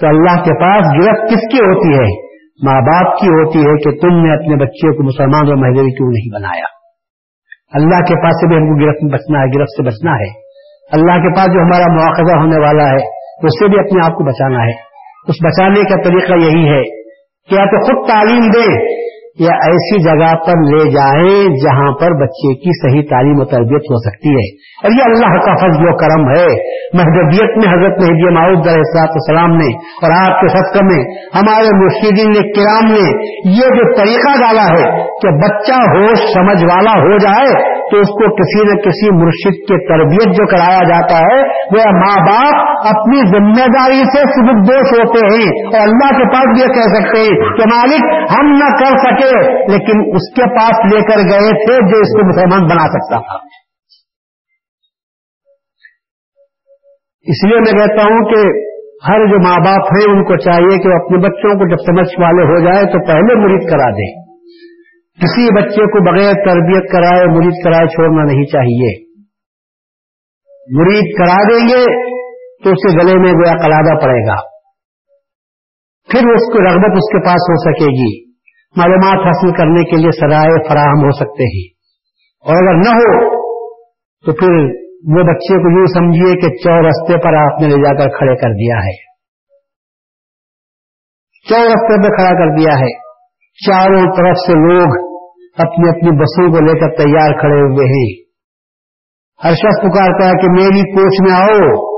[0.00, 2.30] تو اللہ کے پاس گرفت کس کی ہوتی ہے؟
[2.64, 6.08] ماں باپ کی ہوتی ہے کہ تم نے اپنے بچے کو مسلمان اور مہدوی کیوں
[6.08, 6.80] نہیں بنایا؟
[7.72, 10.50] اللہ کے پاس سے بھی ہم کو گرفت میں بچنا ہے، گرفت سے بچنا ہے۔
[10.92, 13.06] اللہ کے پاس جو ہمارا مواخذہ ہونے والا ہے،
[13.42, 14.89] اس سے بھی اپنے آپ کو بچانا ہے۔
[15.28, 16.82] اس بچانے کا طریقہ یہی ہے
[17.48, 19.00] کہ یا تو خود تعلیم دے
[19.40, 24.10] یا ایسی جگہ پر لے جائیں جہاں پر بچے کی صحیح تعلیم و تربیت ہو
[24.10, 26.46] سکتی ہے۔ اور یہ اللہ کا فضل و کرم ہے۔
[26.94, 31.02] محدودیت میں حضرت مہدی معاؤد علیہ السلام نے اور آپ کے سطح میں،
[31.34, 36.90] ہمارے مرشدین نے کرام نے یہ جو طریقہ ڈالا ہے کہ بچہ ہوش سمجھ والا
[36.90, 41.42] ہو جائے تو اس کو کسی نہ کسی مرشد کے تربیت جو کرایا جاتا ہے،
[41.42, 46.60] وہ ماں باپ اپنی ذمہ داری سے سبک دوش ہوتے ہیں۔ اور اللہ کے پاس
[46.60, 51.00] یہ کہہ سکتے ہیں کہ مالک، ہم نہ کر سکے، لیکن اس کے پاس لے
[51.00, 53.38] کر گئے تھے جو اس کو مسلمان بنا سکتا تھا۔
[57.22, 58.70] اس لیے میں کہتا ہوں کہ
[59.08, 62.20] ہر جو ماں باپ ہیں، ان کو چاہیے کہ وہ اپنے بچوں کو جب سمجھ
[62.20, 64.29] والے ہو جائے تو پہلے مرید کرا دیں۔
[65.16, 69.10] کسی بچے کو بغیر تربیت کرائے مرید کرائے چھوڑنا نہیں چاہیے۔
[70.78, 72.10] مرید کرا دیں گے
[72.64, 74.50] تو اس کے گلے میں گویا کلادہ پڑے گا۔
[76.10, 78.30] پھر اس کو رغبت اس کے پاس ہو سکے گی۔
[78.76, 81.80] معلومات حاصل کرنے کے لیے سرائے فراہم ہو سکتے ہیں۔
[82.40, 83.40] اور اگر نہ ہو،
[84.26, 84.80] تو پھر
[85.16, 88.48] وہ بچے کو یوں سمجھیے کہ چورستے پر آپ نے لے جا کر کھڑے کر
[88.48, 89.10] دیا ہے۔
[91.48, 93.09] چورستے پہ کھڑا کر دیا ہے۔
[93.66, 95.10] چاروں طرف سے لوگ
[95.58, 98.30] اپنی اپنی بسوں کو لے کر تیار کھڑے ہوئے ہیں۔
[99.44, 101.90] ہر شخص پکارتا ہے کہ میری کوچ میں آؤ۔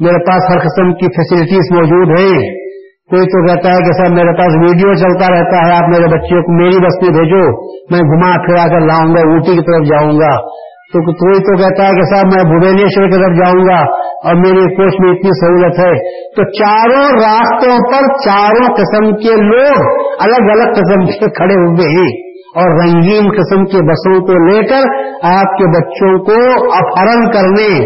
[0.00, 2.62] میرے پاس ہر قسم کی فیسلٹیز موجود ہیں۔
[3.10, 6.42] کوئی تو کہتا ہے کہ سر میرے پاس ویڈیو چلتا رہتا ہے، آپ میرے بچے
[6.42, 10.18] کو میری بس میں بھیجو، میں گھما پھرا کر لاؤں گا، اوٹی کی طرف جاؤں
[10.18, 10.62] گا۔
[10.92, 14.74] تو کوئی تو کہتا ہے کہ صاحب میں بھوبینیشور کی طرف جاؤں گا۔ اور میری
[14.74, 20.72] کوچ میں اتنی سہولت ہے، تو چاروں راستوں پر چاروں قسم کے لوگ الگ الگ
[20.72, 24.82] قسم کے کھڑے ہوئے ہیں۔ اور رنگین قسم کے بسوں کو لے کر
[25.22, 27.84] آپ کے بچوں کو اپہرن کرنے،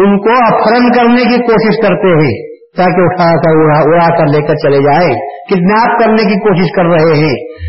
[0.00, 4.54] ان کو اپہرن کرنے کی کوشش کرتے ہیں، تاکہ اٹھا کر اڑا کر لے کر
[4.54, 5.14] چلے جائیں۔
[5.50, 7.60] کڈنیپ کرنے کی کوشش کر رہے ہیں۔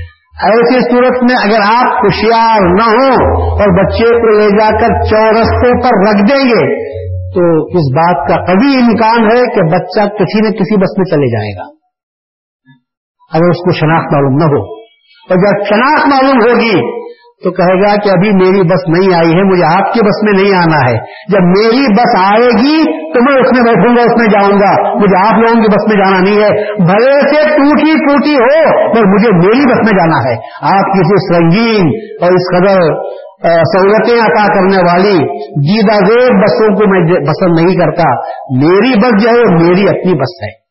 [0.41, 5.69] ایسی صورت میں اگر آپ ہوشیار نہ ہوں اور بچے کو لے جا کر چورستے
[5.69, 6.90] پر رکھ دیں گے
[7.35, 11.31] تو اس بات کا کبھی امکان ہے کہ بچہ کسی نہ کسی بس میں چلے
[11.31, 11.81] جائے گا۔
[13.33, 14.81] اگر اس کو شناخت معلوم نہ ہو۔
[15.21, 17.01] اور جب شناخت معلوم ہوگی
[17.43, 20.43] تو کہے گا کہ ابھی میری بس نہیں آئی ہے، مجھے آپ کی بس میں
[20.43, 20.97] نہیں آنا ہے۔
[21.31, 24.95] جب میری بس آئے گی تو میں اس میں بیٹھوں گا، اس میں جاؤں گا۔
[24.95, 28.61] مجھے آپ لوگوں کی بس میں جانا نہیں ہے۔ بھلے سے ٹوٹی ٹوٹی ہو
[28.93, 31.87] پر مجھے میری بس میں جانا ہے۔ آپ کسی سنگین
[32.21, 33.11] اور اس قدر
[33.47, 35.17] سہولتیں عطا کرنے والی
[35.67, 38.15] جیدا زیب بسوں کو میں پسند نہیں کرتا،
[38.57, 40.61] میری بس جو ہے میری اپنی بس ہے۔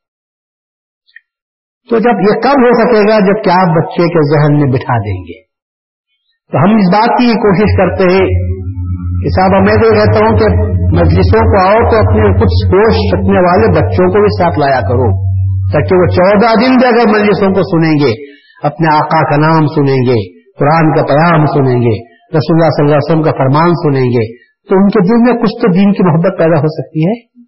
[1.90, 5.20] تو جب یہ کب ہو سکے گا جبکہ آپ بچے کے ذہن میں بٹھا دیں
[5.20, 5.42] گے؟
[6.52, 8.50] تو ہم اس بات کی کوشش کرتے ہیں۔
[9.22, 13.38] کہ صاحب، میں تو کہتا ہوں کہ مجلسوں کو آؤ تو اپنے کچھ ہوش رکھنے
[13.38, 15.30] والے بچوں کو بھی ساتھ لایا کرو۔
[15.72, 18.34] تاکہ وہ چودہ دن بھی اگر مجلسوں کو سنیں گے،
[18.66, 22.96] اپنے آقا کا نام سنیں گے، قرآن کا پیام سنیں گے۔ رسول اللہ صلی اللہ
[22.96, 24.24] علیہ وسلم کا فرمان سنیں گے
[24.68, 27.40] تو ان کے دل میں کچھ تو دین کی محبت پیدا ہو سکتی ہے۔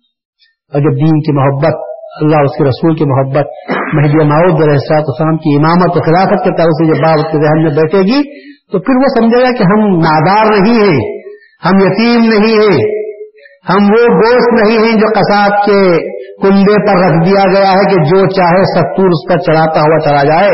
[0.73, 1.75] اور جب دین کی محبت،
[2.21, 3.47] اللہ اس کے رسول کی محبت،
[3.95, 7.62] مہدی ماؤد السلاط اسلام کی امامت و خلافت کے طرف سے جب باب کے ذہن
[7.62, 8.23] میں بیٹھے گی،
[8.73, 11.23] تو پھر وہ سمجھے گا کہ ہم نادار نہیں ہیں،
[11.64, 13.03] ہم یتیم نہیں ہیں،
[13.68, 18.05] ہم وہ گوشت نہیں ہیں جو قصاب کے کنڈے پر رکھ دیا گیا ہے کہ
[18.05, 20.51] جو چاہے ستور اس پر چڑھاتا ہوا چلا جائے۔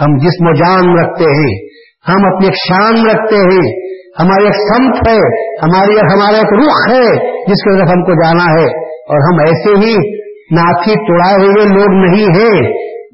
[0.00, 1.67] ہم جسم و جان رکھتے ہیں۔
[2.08, 3.66] ہم اپنی ایک شان رکھتے ہیں،
[4.20, 8.60] ہماری ایک سمت ہے، ہماری ہمارا ایک رخ ہے، جس کی طرف ہم کو جانا
[8.60, 9.94] ہے۔ اور ہم ایسے ہی
[10.56, 12.70] ناکی توڑائے ہوئے لوگ نہیں ہیں،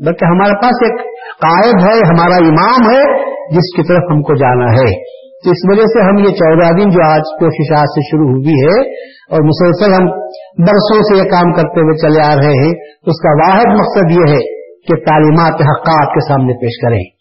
[0.06, 1.00] بلکہ ہمارے پاس ایک
[1.40, 5.82] قائد ہے، ہمارا امام ہے، جس کی طرف ہم کو جانا ہے۔ تو اس وجہ
[5.82, 8.80] سے ہم یہ چودہ دن جو آج کوشش آج سے شروع ہوئی ہے،
[9.30, 10.06] اور مسلسل ہم
[10.58, 12.72] برسوں سے یہ کام کرتے ہوئے چلے آ رہے ہیں،
[13.06, 17.13] اس کا واحد مقصد یہ ہے کہ تعلیمات حقات کے سامنے پیش کریں۔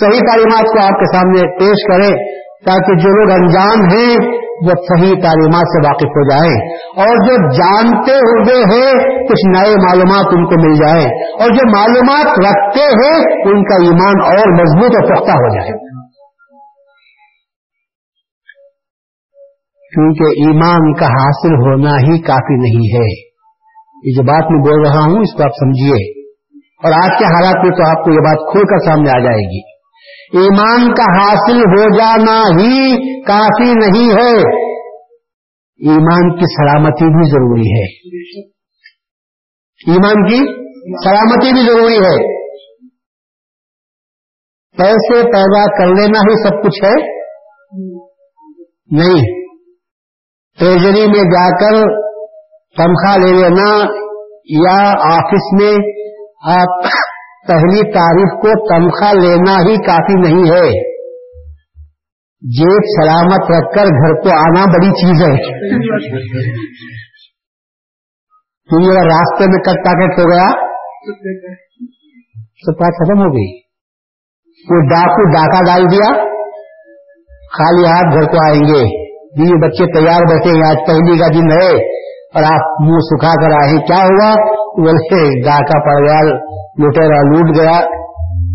[0.00, 5.12] صحیح تعلیمات کو آپ کے سامنے پیش کریں تاکہ جو لوگ انجان ہیں وہ صحیح
[5.22, 6.54] تعلیمات سے واقف ہو جائیں
[6.96, 8.92] اور جو جانتے ہوئے ہیں
[9.28, 11.06] کچھ نئے معلومات ان کو مل جائیں
[11.40, 15.88] اور جو معلومات رکھتے ہیں ان کا ایمان اور مضبوط اور پختہ ہو جائے۔
[19.94, 23.28] کیونکہ ایمان کا حاصل ہونا ہی کافی نہیں ہے۔
[24.04, 26.17] یہ جو بات میں بول رہا ہوں اس کو آپ سمجھیے۔
[26.84, 29.44] اور آج کے حالات میں تو آپ کو یہ بات کھول کر سامنے آ جائے
[29.44, 29.78] گی۔
[30.38, 34.58] ایمان کا حاصل ہو جانا ہی کافی نہیں ہے۔
[35.90, 38.08] ایمان کی سلامتی بھی ضروری ہے۔
[39.92, 40.68] ایمان کی
[41.04, 42.38] سلامتی بھی ضروری ہے۔
[44.76, 47.18] پیسے پیدا کر لینا ہی سب کچھ ہے۔
[48.90, 49.48] نہیں۔
[50.58, 51.86] ٹریجری میں جا کر
[52.76, 53.84] تنخواہ لے لینا
[54.44, 55.97] یا آفس میں
[56.42, 56.84] آپ
[57.48, 60.94] پہلی تاریخ کو تنخواہ لینا ہی کافی نہیں ہے۔
[62.40, 65.36] جیب سلامت رکھ کر گھر کو آنا بڑی چیز ہے۔
[68.68, 70.68] کیونکہ اگر راستے میں کٹ پیکٹ ہو گیا۔
[72.36, 73.58] تو بات ختم ہو گئی۔
[74.70, 76.12] وہ ڈاکو ڈاکہ ڈال دیا۔
[77.58, 81.62] خالی ہاتھ گھر کو آئیں گے۔ بیوی بچے تیار بیٹھے ہیں۔ آج پہلی کا دن
[81.62, 81.97] ہے۔
[82.34, 86.20] اور آپ منہ سکھا کر آئے کیا ہوا؟ بولے ڈاکہ پڑ گیا
[86.78, 87.76] لٹیرا لوٹ گیا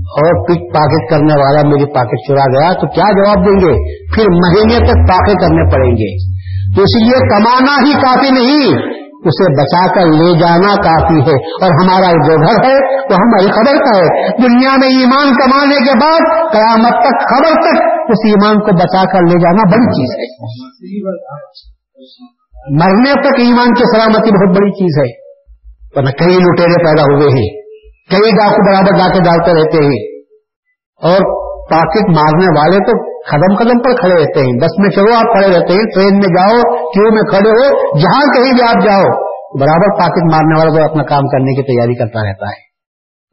[0.03, 4.23] اور پک پاکٹ کرنے والا میری پاکٹ چرا گیا، تو کیا جواب دیں گے؟ پھر
[4.29, 6.33] مہینے تک پاکے کرنے پڑیں گے۔
[6.75, 8.93] تو اس لیے کمانا ہی کافی نہیں،
[9.25, 13.83] اسے بچا کر لے جانا کافی ہے۔ اور ہمارا جو گھر ہے، وہ ہماری خبر
[13.83, 18.75] کا ہے۔ دنیا میں ایمان کمانے کے بعد، قیامت تک خبر تک اس ایمان کو
[18.75, 20.53] بچا کر لے جانا بڑی چیز ہے۔
[22.71, 25.23] مرنے تک ایمان کی سلامتی بہت بڑی چیز ہے۔
[25.95, 27.61] ورنہ کئی لٹیرے پیدا ہوئے ہیں،
[28.11, 30.13] کئی ڈاکو برابر ڈاکے ڈالتے رہتے ہیں۔
[31.03, 35.21] اور پاکٹ مارنے والے تو قدم قدم پر کھڑے رہتے ہیں۔ بس میں چلو، آپ
[35.21, 39.33] کھڑے رہتے ہیں۔ ٹرین میں جاؤ، کیوں میں کھڑے ہو جہاں کہیں بھی آپ جاؤ۔
[39.59, 42.72] برابر پاکٹ مارنے والا تو اپنا کام کرنے کی تیاری کرتا رہتا ہے۔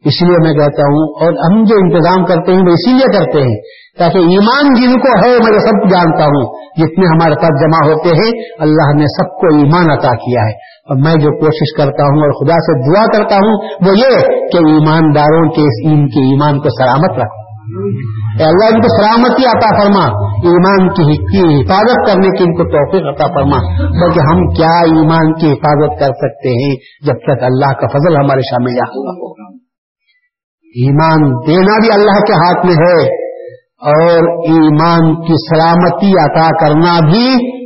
[0.04, 3.40] اس لیے میں کہتا ہوں، اور ہم جو انتظام کرتے ہیں وہ اسی لیے کرتے
[3.40, 3.56] ہیں
[3.98, 6.44] تاکہ ایمان جن کو ہے میں سب جانتا ہوں،
[6.76, 10.52] جتنے ہمارے پاس جمع ہوتے ہیں، اللہ نے سب کو ایمان عطا کیا ہے۔
[10.88, 14.16] اور میں جو کوشش کرتا ہوں اور خدا سے دعا کرتا ہوں، وہ یہ
[14.52, 17.40] کہ ایمانداروں کے اس ان کے ایمان کو سلامت رکھوں
[18.46, 23.26] اللہ، ان کو سلامتی عطا فرما۔ ایمان کی حفاظت کرنے کی ان کو توفیق عطا
[23.26, 23.58] فرما۔
[24.00, 26.74] بلکہ ہم کیا ایمان کی حفاظت کر سکتے ہیں
[27.06, 29.59] جب تک اللہ کا فضل ہمارے شامل ہوگا
[30.74, 33.08] ایمان دینا بھی اللہ کے ہاتھ میں ہے
[33.92, 37.24] اور ایمان کی سلامتی عطا کرنا بھی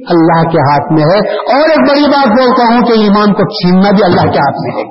[0.09, 1.19] اللہ کے ہاتھ میں ہے
[1.55, 4.77] اور ایک بڑی بات بولتا ہوں کہ ایمان کو چھیننا بھی اللہ کے ہاتھ میں
[4.77, 4.85] ہے۔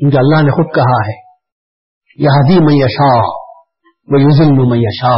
[0.00, 1.16] کیونکہ اللہ نے خود کہا ہے
[2.18, 3.18] یہ حدی میشا
[4.08, 5.16] وہ یوزل میشا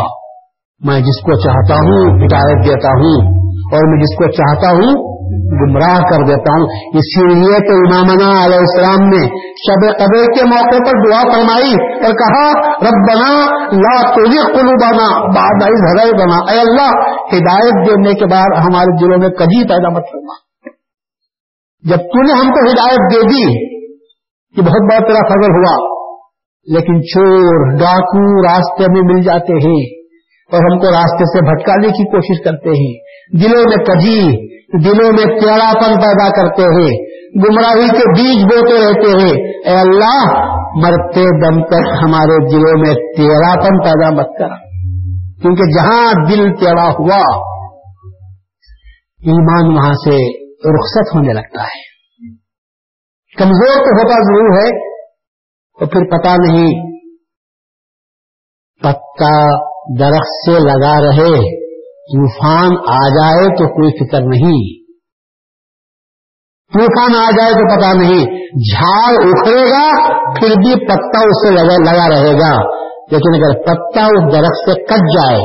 [0.80, 5.98] میں جس کو چاہتا ہوں، ہدایت دیتا ہوں اور میں جس کو چاہتا ہوں گمراہ
[6.10, 6.64] کر دیتا ہوں۔
[6.94, 11.72] اسی لیے تو امامنا علیہ السلام نے شب قبر کے موقع پر دعا فرمائی
[12.06, 12.44] اور کہا
[12.82, 13.30] رب بنا
[13.72, 15.64] لا تجھے کلو بنا باد
[16.18, 16.90] بنا اے اللہ،
[17.34, 20.40] ہدایت دینے کے بعد ہمارے دلوں میں کبھی پیدا مت کرنا
[21.84, 23.72] جب تو نے ہم کو ہدایت دے دی
[24.56, 25.88] کہ بہت بہت تیرا فضل ہوا،
[26.66, 29.80] لیکن چور، ڈاکو راستے میں مل جاتے ہیں
[30.50, 32.92] اور ہم کو راستے سے بھٹکانے کی کوشش کرتے ہیں۔
[33.42, 39.24] دلوں میں کجی دلوں میں پیڑا پن پیدا کرتے ہیں گمراہی کے بیج بوتے رہتے
[39.24, 44.72] ہیں اے اللہ، مرتے دم تک ہمارے دلوں میں تیرا پن پیدا مت کر
[45.42, 47.52] کیونکہ جہاں دل تیڑا ہوا،
[49.20, 51.92] ایمان وہاں سے رخصت ہونے لگتا ہے۔
[53.38, 54.92] کمزور تو ہوتا ضرور ہے،
[55.80, 56.92] تو پھر پتا نہیں
[58.82, 59.56] پتا
[60.00, 61.61] درخت سے لگا رہے۔
[62.02, 64.82] طوفان آ جائے تو کوئی فکر نہیں۔
[66.74, 72.08] طوفان آ جائے تو پتا نہیں۔ جھاڑ اکھڑے گا، پھر بھی پتا اس سے لگا
[72.08, 75.40] رہے گا۔ لیکن اگر پتا اس درخت سے کٹ جائے،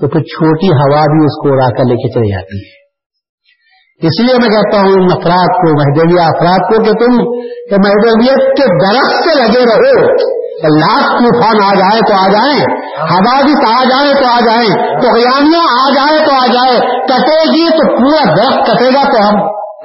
[0.00, 2.78] تو پھر چھوٹی ہوا بھی اس کو اڑا کر لے کے چلی جاتی ہے۔
[4.06, 8.56] اس لیے میں کہتا ہوں، ان افراد کو مہدویہ افراد کو کہ تم کہ مہدویت
[8.56, 12.60] کے درخت سے لگے رہو۔ لاکھ طوفان آ جائے تو آ جائیں،
[13.00, 15.08] حوادث آ جائے تو آ جائیں، تو
[15.58, 19.34] آ جائے تو آ جائے، کٹے گی تو پورا درخت کٹے گا تو ہم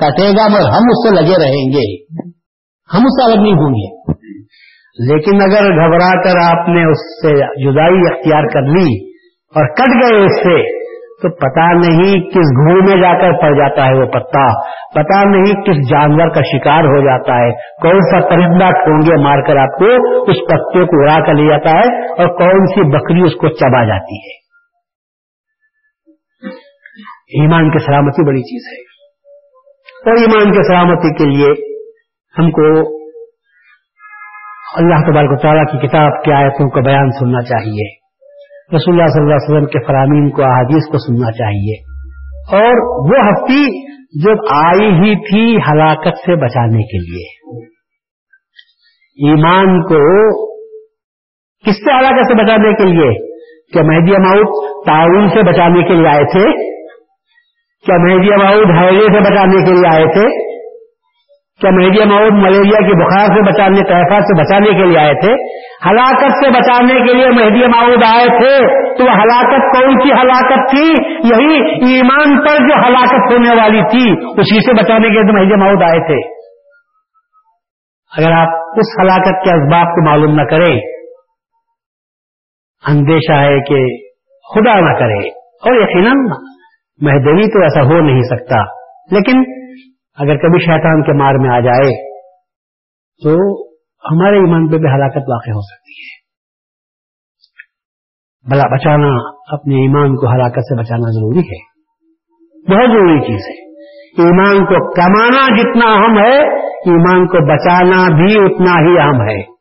[0.02, 2.04] کٹے گا، مگر ہم اس سے لگے رہیں گے۔
[2.94, 4.14] ہم اس سے الگ نہیں ہوں گے۔
[5.08, 10.26] لیکن اگر گھبرا کر آپ نے اس سے جدائی اختیار کر لی اور کٹ گئے
[10.26, 10.73] اس سے
[11.24, 15.64] تو پتا نہیں کس گھوڑ میں جا کر پڑ جاتا ہے وہ پتا پتا نہیں
[15.64, 19.86] کس جانور کا شکار ہو جاتا ہے، کون سا پرندہ ٹھونگے مار کر آپ کو
[20.22, 23.84] اس پتے کو اڑا کر لے جاتا ہے اور کون سی بکری اس کو چبا
[23.84, 24.44] جاتی ہے۔
[27.42, 28.94] ایمان کی سلامتی بڑی چیز ہے۔
[30.10, 31.78] اور ایمان کی سلامتی کے لیے
[32.40, 32.80] ہم کو
[34.76, 38.03] اللہ تبارک تعالیٰ کی کتاب کی آیتوں کا بیان سننا چاہیے۔
[38.76, 41.94] رسول اللہ صلی اللہ علیہ وسلم کے فرامین کو احادیث کو سننا چاہیے۔
[42.58, 42.74] اور
[43.10, 47.56] وہ ہفتی جب آئی ہی تھی ہلاکت سے بچانے کے لیے۔
[49.30, 50.00] ایمان کو
[51.66, 53.34] کس سے ہلاکت سے بچانے کے لیے؟
[53.74, 56.74] کیا مہدی ماؤد تعاون سے بچانے کے لیے آئے تھے؟
[57.86, 60.53] کیا مہدی ماؤد حیرے سے بچانے کے لیے آئے تھے؟
[61.64, 65.34] کیا مہدی ماؤد ملیریا کے بخار سے بچانے تحفظ سے بچانے کے لیے آئے تھے۔
[65.90, 70.70] ہلاکت سے بچانے کے لیے مہدی ماؤد آئے تھے۔ تو وہ ہلاکت کون سی ہلاکت
[70.70, 70.88] تھی؟
[71.24, 71.56] یہی
[71.92, 76.08] ایمان پر جو ہلاکت ہونے والی تھی، اسی سے بچانے کے لیے مہدی ماؤد آئے
[76.08, 76.44] تھے۔
[78.18, 78.48] اگر آپ
[78.78, 80.80] اس ہلاکت کے اسباب کو معلوم نہ کریں،
[82.88, 84.08] اندیشہ ہے کہ
[84.54, 86.14] خدا نہ کرے۔ اور یقیناً
[87.02, 88.64] مہدوی تو ایسا ہو نہیں سکتا۔
[89.12, 89.63] لیکن
[90.18, 92.14] اگر کبھی شیطان کے مار میں آ جائے
[93.24, 96.24] تو ہمارے ایمان پہ بھی ہلاکت واقع ہو سکتی ہے۔
[98.50, 99.10] بلا بچانا
[99.56, 101.74] اپنے ایمان کو ہلاکت سے بچانا ضروری ہے۔
[102.52, 103.74] بہت ضروری چیز ہے۔
[104.24, 109.54] ایمان کو کمانا جتنا اہم ہے، ایمان کو بچانا بھی اتنا ہی اہم ہے۔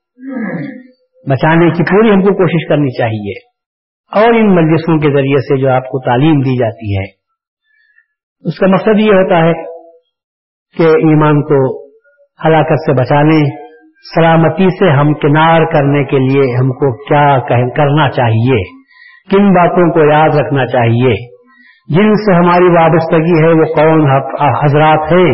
[1.30, 3.52] بچانے کی پوری ہم کو کوشش کرنی چاہیے۔
[4.20, 7.04] اور ان مجلسوں کے ذریعے سے جو آپ کو تعلیم دی جاتی ہے،
[8.40, 9.71] اس کا مقصد یہ ہوتا ہے
[10.78, 11.82] کہ ایمان کو
[12.44, 13.62] ہلاکت سے بچانے،
[14.14, 18.82] سلامتی سے ہم کنار کرنے کے لیے ہم کو کیا کرنا چاہیے؟
[19.30, 21.14] کن باتوں کو یاد رکھنا چاہیے؟
[21.88, 24.11] جن سے ہماری وابستگی ہے وہ کون
[24.64, 25.32] حضرات ہیں؟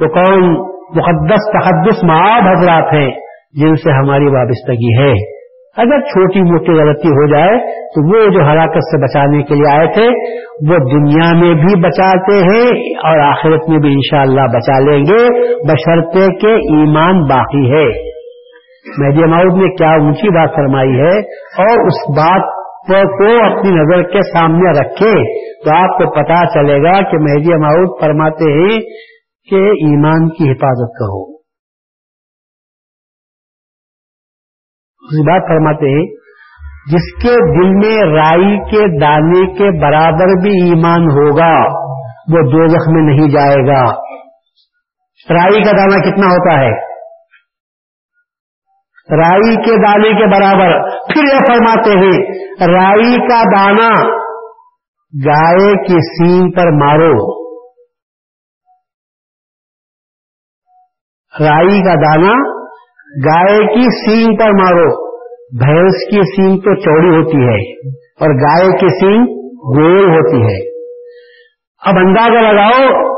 [0.00, 0.50] وہ کون
[0.96, 3.10] مقدس تحدث معاب حضرات ہیں
[3.52, 5.37] جن سے ہماری وابستگی ہے؟
[5.78, 9.86] اگر چھوٹی موٹی غلطی ہو جائے، تو وہ جو ہلاکت سے بچانے کے لیے آئے
[9.86, 10.08] تھے،
[10.70, 16.34] وہ دنیا میں بھی بچاتے ہیں اور آخرت میں بھی انشاءاللہ بچا لیں گے۔ بشرطے
[16.38, 18.08] کے ایمان باقی ہے۔
[18.98, 21.18] مہدی ماؤد نے کیا اونچی بات فرمائی ہے،
[21.64, 22.58] اور اس بات
[22.88, 25.12] کو اپنی نظر کے سامنے رکھے
[25.64, 28.80] تو آپ کو پتا چلے گا کہ مہدی ماؤد فرماتے ہیں
[29.50, 31.37] کہ ایمان کی حفاظت کرو۔
[35.16, 36.06] بات فرماتے ہیں،
[36.86, 41.78] جس کے دل میں رائی کے دانے کے برابر بھی ایمان ہوگا،
[42.32, 44.08] وہ دو میں نہیں جائے گا۔
[45.30, 46.88] رائی کا دانا کتنا ہوتا ہے؟
[49.16, 54.18] رائی کے دانے کے برابر۔ پھر یہ فرماتے ہیں، رائی کا دانا
[55.26, 57.38] گائے کی سین پر مارو۔
[61.40, 62.57] رائی کا دانا
[63.26, 65.18] گائے کی سین پر مارو،
[65.58, 69.24] بھینس کی سینگ تو چوڑی ہوتی ہے اور گائے کی سینگ
[69.76, 70.78] گول ہوتی ہے۔
[71.86, 73.08] اب اندازہ لگاؤ،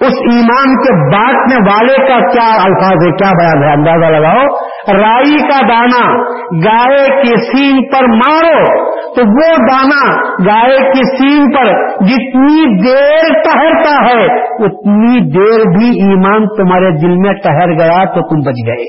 [0.00, 5.36] اس ایمان کے بانٹنے والے کا کیا الفاظ ہے کیا بیان ہے؟ اندازہ لگاؤ۔ رائی
[5.38, 6.22] کا دانا
[6.64, 8.84] گائے کی سین پر مارو،
[9.14, 10.16] تو وہ دانا
[10.46, 14.24] گائے کی سین پر جتنی دیر ٹہرتا ہے،
[14.64, 18.84] اتنی دیر بھی ایمان تمہارے دل میں ٹہر گیا تو تم بچ گئے۔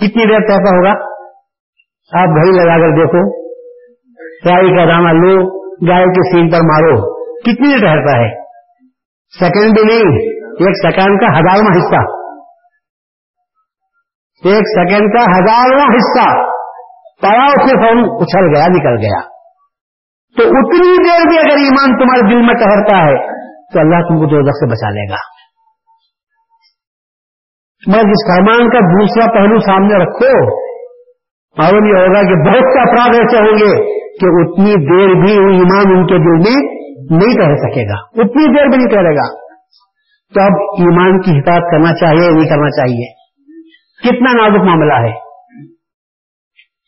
[0.00, 0.90] کتنی دیر ٹہرتا ہوگا؟
[2.22, 3.42] آپ گھڑی لگا کر دیکھو۔
[4.50, 8.42] رائی کا دانا لو، گائے کی سین پر مارو۔ کتنی دیر ٹہرتا ہے؟
[9.38, 12.21] سیکنڈ بھی نہیں، ایک سیکنڈ کا ہزارواں حصہ۔
[14.44, 16.52] ایک سیکنڈ کا ہزارواں حصہ
[17.22, 19.20] پڑا اس میں فون اچھل گیا، نکل گیا۔
[20.36, 24.26] تو اتنی دیر بھی اگر ایمان تمہارے دل میں ٹہرتا ہے، تو اللہ تم کو
[24.26, 25.32] دو سے بچا لے گا۔
[27.86, 30.62] میں جس فرمان کا دوسرا پہلو سامنے رکھو،
[31.58, 35.98] معلوم یہ ہوگا کہ بہت سے اپرادھ ایسے ہوں گے کہ اتنی دیر بھی ایمان
[35.98, 39.42] ان کے دل میں نہیں کہہ سکے گا۔ اتنی دیر بھی نہیں کہے گا۔
[40.34, 43.21] تو اب ایمان کی حفاظت کرنا چاہیے نہیں کرنا چاہیے؟
[44.02, 45.20] کتنا نازک معاملہ ہے؟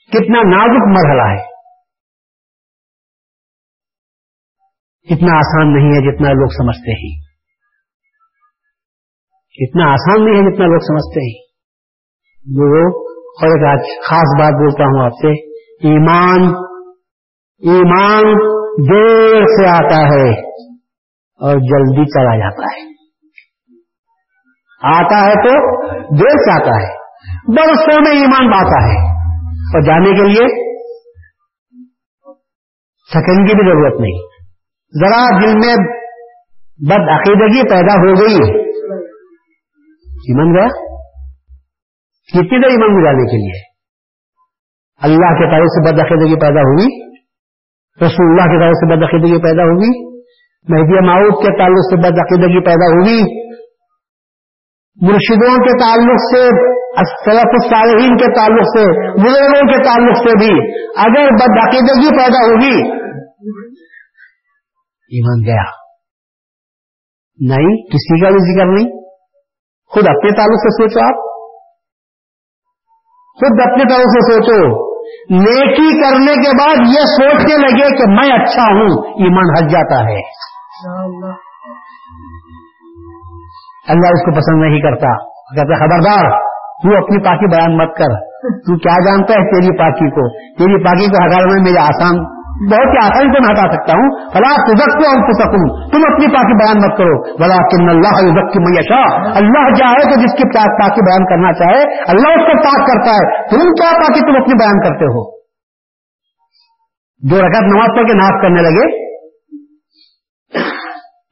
[0.07, 1.55] کتنا نازک مرحلہ ہے؟
[5.15, 7.25] اتنا آسان نہیں ہے جتنا لوگ سمجھتے ہیں۔
[9.59, 11.45] اتنا آسان نہیں ہے جتنا لوگ سمجھتے ہیں۔
[12.47, 15.51] جو اور ایک آج خاص بات بولتا ہوں آپ سے،
[15.89, 16.43] ایمان
[17.59, 18.25] ایمان
[18.89, 20.51] دیر سے آتا ہے
[21.35, 22.95] اور جلدی چلا جاتا ہے۔
[24.83, 25.85] آتا ہے تو
[26.17, 27.04] دیر سے آتا ہے۔
[27.49, 28.97] برسوں میں ایمان آتا ہے
[29.75, 30.47] اور جانے کے لیے
[33.13, 34.19] سیکنڈ کی بھی ضرورت نہیں۔
[34.95, 35.75] ذرا دل میں
[36.91, 38.37] بد عقیدگی پیدا ہو گئی
[40.15, 40.69] ایمان گیا
[42.29, 43.63] کتنی دیر ایمان جانے کے لیے؟
[45.03, 47.15] اللہ کے تعلق سے بد عقیدگی پیدا ہوئی؟
[48.07, 50.15] رسول اللہ کے تعلق سے بد عقیدگی پیدا ہوگی
[50.69, 53.45] مہدی معاؤد کے تعلق سے بد عقیدگی پیدا ہوگی
[55.01, 61.33] مرشدوں کے تعلق سے سلف الصالحین کے تعلق سے بزرگوں کے تعلق سے بھی اگر
[61.33, 63.05] بدعقیدگی پیدا ہوگی،
[65.05, 65.85] ایمان گیا۔
[67.41, 69.05] نہیں، کسی کا بھی ذکر نہیں۔
[69.87, 71.35] خود اپنے تعلق سے سوچو آپ۔
[73.19, 74.95] خود اپنے تعلق سے سوچو۔
[75.31, 80.21] نیکی کرنے کے بعد یہ سوچنے لگے کہ میں اچھا ہوں، ایمان ہٹ جاتا ہے۔
[83.89, 86.44] اللہ اس کو پسند نہیں کرتا۔ کہتے خبردار۔
[86.83, 91.07] تو اپنی پاکی بیان مت کر۔ تو کیا جانتا ہے تیری پاکی کو؟ تیری پاکی
[91.07, 92.35] کو ہٹانا میں میرے آسان
[92.71, 96.65] بہت ہی آسانی سے میں ہٹا سکتا ہوں۔ فلا کو ہم سکوں تم اپنی پاکی
[96.65, 101.25] بیان مت کرو۔ بلا کن اللہ کی میشا اللہ چاہے تو جس کی پاکی بیان
[101.25, 105.05] کرنا چاہے، اللہ اس کو پاک کرتا ہے۔ تم کیا پاکی تم اپنی بیان کرتے
[105.05, 105.35] ہو؟
[107.31, 109.05] جو رکعت نماز پڑھ کے ناش کرنے لگے۔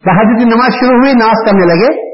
[0.04, 2.12] تحجد کی نماز شروع ہوئی ناش کرنے لگے۔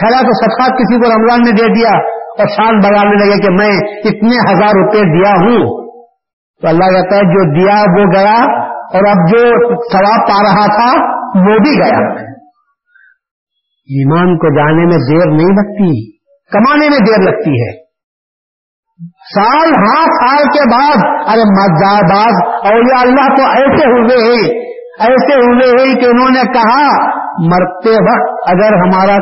[0.00, 3.76] خیرا تو صدقات کسی کو رمضان نے دے دیا۔ اور شان بگانے لگے کہ میں
[4.04, 5.88] اتنے ہزار روپے دیا ہوں۔
[6.62, 8.44] تو اللہ کہتا ہے، جو دیا وہ گیا
[8.94, 12.28] اور اب جو ثواب پا رہا تھا، وہ بھی گیا۔
[13.90, 16.16] ایمان کو جانے میں دیر نہیں لگتی،
[16.52, 17.88] کمانے میں دیر لگتی ہے۔
[19.34, 24.60] سال ہاں سال کے بعد، ارے مزار باز اور اللہ تو ایسے ہوئے ہیں،
[25.00, 27.08] ایسے ہوئے ہیں کہ انہوں نے کہا،
[27.50, 29.16] مرتے وقت اگر ہمارا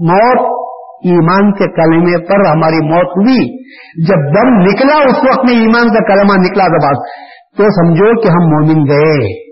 [0.00, 0.63] موت
[1.04, 3.64] ایمان کے کلمے پر ہماری موت ہوئی۔
[4.06, 7.02] جب دم نکلا، اس وقت میں ایمان کا کلمہ نکلا دباغ
[7.56, 9.44] تو سمجھو کہ ہم مومن گئے۔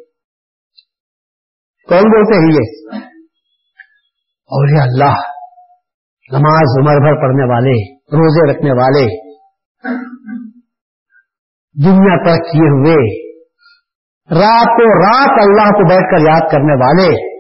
[1.89, 2.99] کون بولتے ہیں یہ؟
[4.25, 5.15] اور یہ اللہ۔
[6.33, 9.33] نماز عمر بھر پڑھنے والے، روزے رکھنے والے۔
[11.85, 13.33] دنیا پر کیے ہوئے۔
[14.31, 17.32] راتوں رات اللہ کو بیٹھ کر یاد کرنے والے۔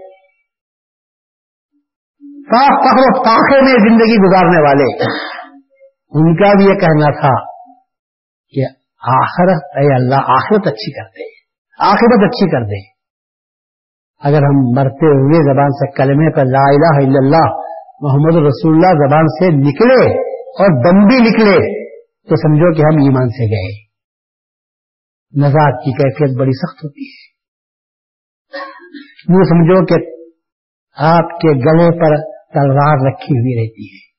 [3.24, 5.04] تاخے میں زندگی گزارنے والے۔
[6.10, 7.52] ان کا بھی یہ کہنا تھا
[8.48, 8.66] کہ
[9.22, 11.42] آخرت، اے اللہ، آخرت اچھی کر دے۔
[11.78, 12.92] آخرت اچھی کر دے۔
[14.24, 17.62] اگر ہم مرتے ہوئے زبان سے کلمے پر لا الہ الا اللہ،
[18.00, 23.28] محمد رسول اللہ زبان سے نکلے اور دم بھی نکلے، تو سمجھو کہ ہم ایمان
[23.28, 23.92] سے گئے۔
[25.40, 27.32] نزاق کی کیفیت بڑی سخت ہوتی ہے۔
[29.28, 29.94] یہ سمجھو کہ
[30.96, 34.12] آپ کے گلے پر تلوار رکھی ہوئی رہتی ہے۔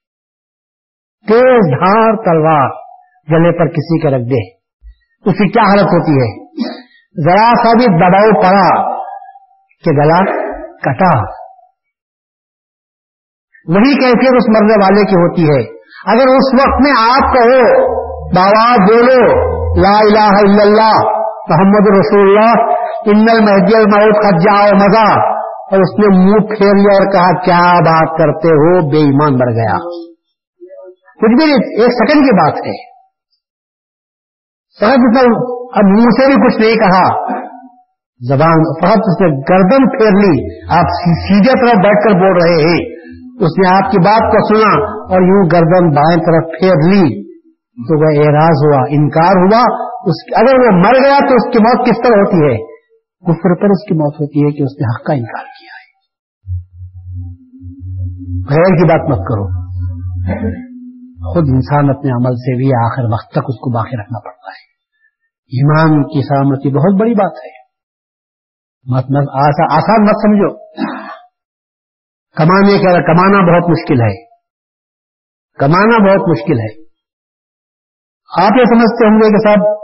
[1.28, 2.70] تیز دھار تلوار
[3.32, 4.64] گلے پر کسی کے رکھ دے۔
[5.30, 6.44] اس کی کیا حالت ہوتی ہے؟
[7.26, 8.92] ذرا سا بھی دباؤ پڑا
[9.84, 10.20] کہ گلا
[10.78, 11.44] کٹا۔
[13.68, 17.94] وہی کیفیت اس مرنے والے کی ہوتی ہے۔ اگر اس وقت میں آپ کہو
[18.36, 22.74] بابا بولو، لا الہ الا اللہ، محمد رسول اللہ،
[23.06, 25.33] ان المحدی الموت خد جاؤ مزہ
[25.74, 29.54] اور اس نے منہ پھیر لیا اور کہا، کیا بات کرتے ہو؟ بے ایمان بڑھ
[29.54, 29.78] گیا.
[31.22, 32.94] کچھ بھی ایک سیکنڈ کی بات ہے۔
[35.76, 37.32] اب منہ سے بھی کچھ نہیں کہا۔
[38.30, 42.86] زبان فقط اس نے گردن پھیر لی۔ آپ سیدھے طرف بیٹھ کر بول رہے ہیں۔
[43.46, 47.24] اس نے آپ کی بات کو سنا اور یوں گردن بائیں طرف پھیر لی۔
[47.74, 51.88] تو وہ اعراض ہوا، انکار ہوا۔ اس اگر وہ مر گیا تو اس کی موت
[51.88, 52.74] کس طرح ہوتی ہے؟
[53.24, 55.53] کفر پر اس کی موت ہوتی ہے کہ اس نے حق کا انکار کیا۔
[58.50, 59.64] غیر کی بات مت کرو۔
[61.34, 64.74] خود انسان اپنے عمل سے بھی آخر وقت تک اس کو باقی رکھنا پڑتا ہے۔
[65.44, 67.64] ایمان کی سلامتی بہت بڑی بات ہے۔
[68.92, 69.30] مت مت
[69.72, 70.58] آسان مت سمجھو۔
[72.36, 74.26] کمانے کے کمانا بہت مشکل ہے۔
[75.60, 76.84] کمانا بہت مشکل ہے۔
[78.44, 79.78] آپ یہ سمجھتے ہوں گے کہ صاحب،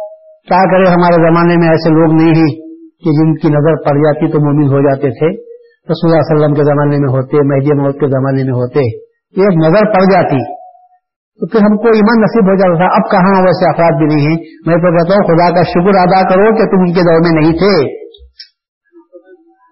[0.47, 4.31] کیا کرے ہمارے زمانے میں ایسے لوگ نہیں ہیں کہ جن کی نظر پڑ جاتی
[4.31, 5.48] تو مومن ہو جاتے تھے۔
[5.89, 8.79] رسول اللہ علیہ وسلم کے زمانے میں ہوتے، مہدی موت کے زمانے میں ہوتے
[9.41, 10.59] ایک نظر پڑ جاتی۔
[11.39, 14.25] تو پھر ہم کو ایمان نصیب ہو جاتا تھا۔ اب کہاں ویسے افراد بھی نہیں
[14.25, 17.19] ہیں؟ میں تو کہتا ہوں، خدا کا شکر ادا کرو کہ تم ان کے دور
[17.19, 17.99] میں نہیں تھے۔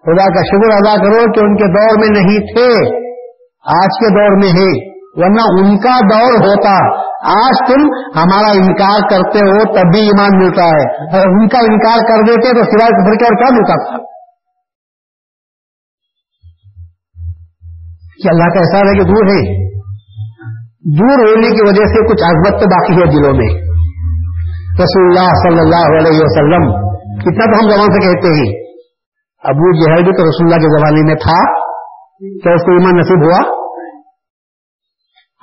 [0.06, 2.98] خدا کا شکر ادا کرو کہ ان کے دور میں نہیں تھے۔
[3.66, 7.08] آج کے دور میں ہے، ورنہ ان کا دور ہوتا۔
[7.46, 7.82] آج تم
[8.18, 12.48] ہمارا انکار کرتے ہو تب بھی ایمان ملتا ہے۔ اگر ان کا انکار کر دیتے
[12.48, 14.17] تو سوائے کفر کے اور کیا ملتا تھا؟
[18.22, 19.68] کہ اللہ کا احساس ہے کہ دور ہے۔
[20.98, 23.68] دور ہونے کی وجہ سے کچھ عزمت تو باقی ہے دلوں میں۔
[24.84, 26.88] رسول اللہ صلی اللہ علیہ وسلم،
[27.18, 28.68] کتنا تو ہم زبان سے کہتے ہیں۔
[29.44, 31.68] ابو جہل بھی تو رسول اللہ کے زمانے میں تھا
[32.42, 33.58] کیا اس کو ایمان نصیب ہوا۔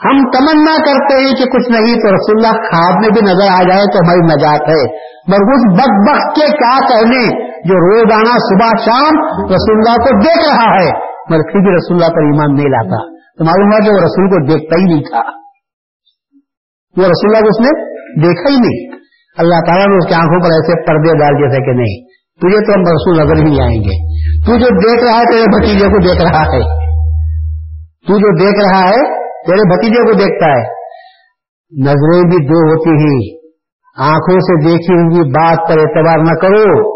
[0.06, 3.64] ہم تمنا کرتے ہیں کہ کچھ نہیں، تو رسول اللہ خواب میں بھی نظر آ
[3.64, 4.84] جائے تو ہماری نجات ہے۔
[5.28, 10.50] مگر اس بد بخت کے کیا کہنے، جو روزانہ صبح شام رسول اللہ کو دیکھ
[10.50, 13.92] رہا ہے۔ مگر پھر بھی رسول اللہ پر ایمان نہیں لاتا۔ تو معلوم ہوا کہ
[13.92, 15.20] وہ رسول کو دیکھتا ہی نہیں تھا۔
[16.98, 19.00] وہ رسول اللہ کو اس نے دیکھا ہی نہیں۔
[19.38, 22.74] اللہ تعالیٰ نے اس کی آنکھوں پر ایسے پردے ڈال جیسے کہ نہیں۔ تجھے تو
[22.74, 24.16] ہم رسول نظر ہی آئیں گے۔
[24.46, 26.86] تو جو دیکھ رہا ہے تیرے بھتیجے کو دیکھ رہا ہے۔
[28.08, 30.86] تو جو دیکھ رہا ہے تیرے بھتیجے کو دیکھتا ہے۔
[31.82, 33.46] نظریں بھی دو ہوتی ہیں۔
[33.98, 36.95] آنکھوں سے دیکھی ہوئی بات پر اعتبار نہ کرو۔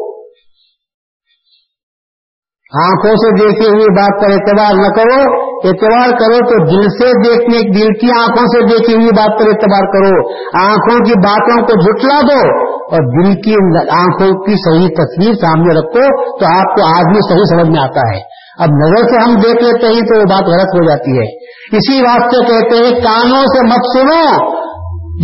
[2.78, 5.22] آنکھوں سے دیکھی ہوئی بات پر اعتبار نہ کرو،
[5.68, 9.86] اعتبار کرو تو دل سے دیکھنے، دل کی آنکھوں سے دیکھی ہوئی بات پر اعتبار
[9.94, 13.54] کرو۔ آنکھوں کی باتوں کو جھٹلا دو اور دل کی
[13.90, 18.22] آنکھوں کی صحیح تصویر سامنے رکھو تو آپ کو آدمی صحیح سمجھ میں آتا ہے۔
[18.60, 21.46] اب نظر سے ہم دیکھ لیتے ہیں تو وہ بات غلط ہو جاتی ہے۔
[21.78, 24.60] اسی واسطے کہتے ہیں، کانوں سے مت سنو۔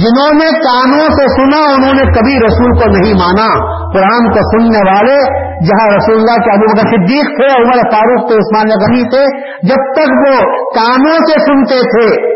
[0.03, 3.47] جنہوں نے کانوں سے سنا، انہوں نے کبھی رسول کو نہیں مانا۔
[3.93, 8.35] قرآن کو سننے والے، جہاں رسول اللہ کے ابو بکر صدیق تھے، عمر فاروق تھے،
[8.35, 12.35] عثمان غنی تھے، جب تک وہ کانوں سے سنتے تھے،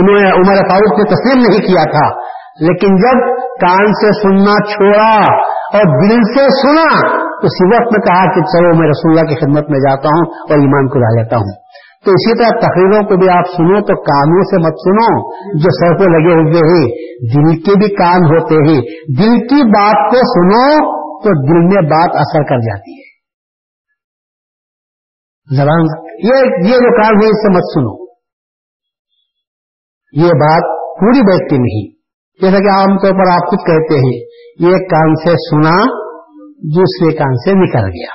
[0.00, 2.30] انہوں نے عمر فاروق نے تسلیم نہیں کیا تھا۔
[2.60, 5.16] لیکن جب کان سے سننا چھوڑا
[5.76, 9.34] اور دل سے سنا تو اسی وقت میں کہا کہ چلو میں رسول اللہ کی
[9.40, 11.52] خدمت میں جاتا ہوں اور ایمان کو لا لیتا ہوں۔
[12.04, 15.98] تو اسی طرح تقریروں کو بھی آپ سنو تو کانوں سے مت سنو، جو سر
[15.98, 16.88] پہ لگے ہوئے ہیں،
[17.34, 18.80] دل کے بھی کان ہوتے ہیں۔
[19.18, 23.10] دل کی بات کو سنو تو دل میں بات اثر کر جاتی ہے۔
[25.56, 25.80] زبان،
[26.12, 28.04] یہ جو کام ہے، اس سے مت سنو۔
[30.12, 30.62] یہ بات
[31.00, 32.00] پوری بیٹھتی نہیں۔
[32.42, 34.20] جیسا کہ عام طور پر آپ خود کہتے ہیں،
[34.60, 35.84] یہ کان سے سنا
[36.56, 38.12] دوسرے کان سے نکل گیا۔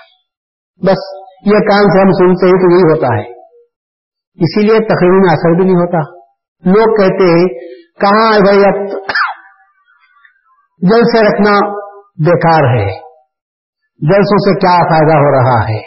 [0.82, 3.45] بس، یہ کان سے ہم سنتے ہیں تو یہی ہوتا ہے۔
[4.36, 6.26] اسی لیے تقریر میں اثر بھی نہیں ہوتا۔
[6.70, 7.48] لوگ کہتے ہیں،
[7.94, 8.88] کہاں بھائی اب
[10.78, 11.52] جل سے رکھنا
[12.26, 13.06] بیکار ہے۔
[13.98, 15.82] جلسوں سے کیا فائدہ ہو رہا ہے؟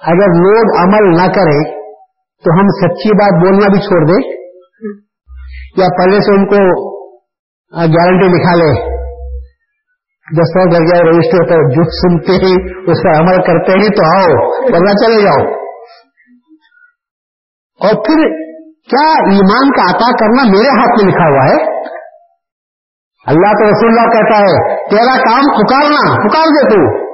[0.00, 1.80] اگر لوگ عمل نہ کریں
[2.44, 4.44] تو ہم سچی بات بولنا بھی چھوڑ دیں۔
[5.76, 6.94] یا پہلے سے ان کو
[7.72, 8.93] گارنٹی لکھا لے
[10.32, 14.50] دستوں کر جائے رجسٹر پر جو سنتے ہی اس پر عمل کرتے ہی تو آؤ،
[14.62, 15.52] ورنہ چلے جاؤ۔
[17.80, 18.16] اور پھر
[18.90, 21.80] کیا ایمان کا عطا کرنا میرے ہاتھ میں لکھا ہوا ہے؟
[23.26, 27.04] اللہ تو رسول اللہ کہتا ہے، تیرا کام پکارنا، پکار دے تو۔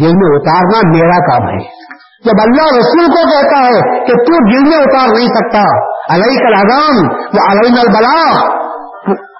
[0.00, 4.68] دل میں اتارنا میرا کام ہے۔ جب اللہ رسول کو کہتا ہے کہ تو دل
[4.68, 8.63] میں اتار نہیں سکتا علیہ کا لگام یا علیہ البلا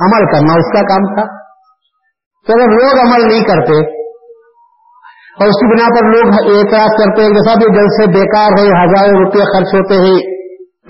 [0.00, 1.26] عمل کرنا اس کا کام تھا۔
[2.46, 4.00] چلو لوگ عمل نہیں کرتے،
[5.38, 8.84] اور اس کی بنا پر لوگ اعتراض کرتے ہیں جیسا بھی جل سے بیکار ہے
[8.84, 10.39] ہزاروں روپے خرچ ہوتے ہیں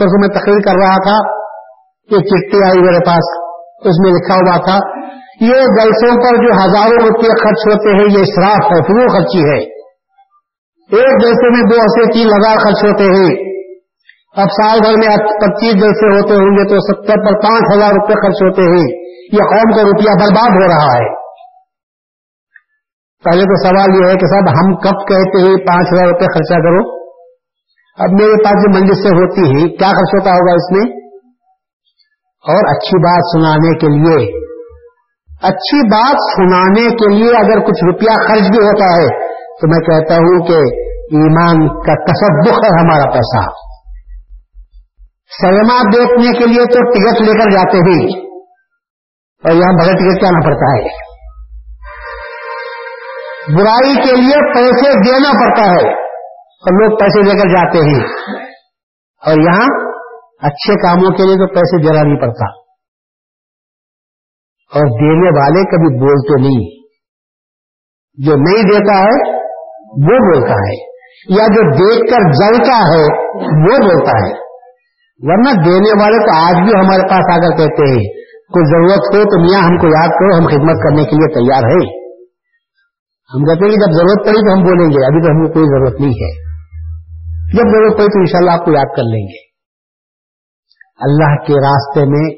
[0.05, 1.40] تو میں تقریر کر رہا تھا
[2.11, 3.51] ایک چٹھی آئی میرے پاس،
[3.86, 5.01] اس میں لکھا ہوا تھا،
[5.40, 9.80] یہ جلسوں پر جو ہزاروں روپے خرچ ہوتے ہیں، یہ اشراف ہے فروغ خرچی ہے۔
[10.96, 13.51] ایک جلسے میں دو سے تین ہزار خرچ ہوتے ہیں۔
[14.36, 18.12] اب سال بھر میں پچیس جلسے ہوتے ہوں گے تو ستر پر پانچ ہزار روپے
[18.12, 19.01] خرچ ہوتے ہیں۔
[19.32, 21.20] یہ قوم کا روپیہ برباد ہو رہا ہے۔
[23.24, 26.62] پہلے تو سوال یہ ہے کہ صاحب، ہم کب کہتے ہیں پانچ ہزار روپے خرچہ
[26.62, 26.99] کرو؟
[28.01, 31.01] اب میرے پاس جو منڈی سے ہوتی ہے کیا خرچ ہوتا ہوگا اس میں؟
[32.48, 34.40] اور اچھی بات سنانے کے لیے،
[35.42, 40.14] اچھی بات سنانے کے لیے اگر کچھ روپیہ خرچ بھی ہوتا ہے، تو میں کہتا
[40.14, 43.70] ہوں کہ ایمان کا تصدق ہے ہمارا پیسہ۔
[45.42, 48.28] سنیما دیکھنے کے لیے تو ٹکٹ لے کر جاتے ہی
[49.44, 51.11] اور یہاں بغیر ٹکٹ کیا پڑتا ہے۔
[53.55, 56.09] برائی کے لیے پیسے دینا پڑتا ہے۔
[56.61, 58.04] اور لوگ پیسے لے کر جاتے ہیں۔
[59.26, 59.66] اور یہاں
[60.42, 62.61] اچھے کاموں کے لیے تو پیسے دینا نہیں پڑتا۔
[64.74, 66.80] اور دینے والے کبھی بولتے نہیں۔
[68.14, 69.40] جو نہیں دیتا ہے،
[69.84, 70.90] وہ بولتا ہے۔
[71.28, 73.02] یا جو دیکھ کر جلتا ہے،
[73.34, 74.50] وہ بولتا ہے۔
[75.18, 79.24] ورنہ دینے والے تو آج بھی ہمارے پاس آ کر کہتے ہیں، کوئی ضرورت ہو
[79.24, 82.00] تو میاں ہم کو یاد کرو، ہم خدمت کرنے کے لیے تیار ہے
[83.34, 85.52] ہم کہتے ہیں کہ جب ضرورت پڑی تو ہم بولیں گے، ابھی تو ہم کو
[85.52, 86.49] کوئی ضرورت نہیں ہے۔
[87.53, 89.51] جب ضرورت پڑی تو انشاءاللہ آپ کو یاد کر لیں گے۔
[91.01, 92.34] اللہ کے راستے میں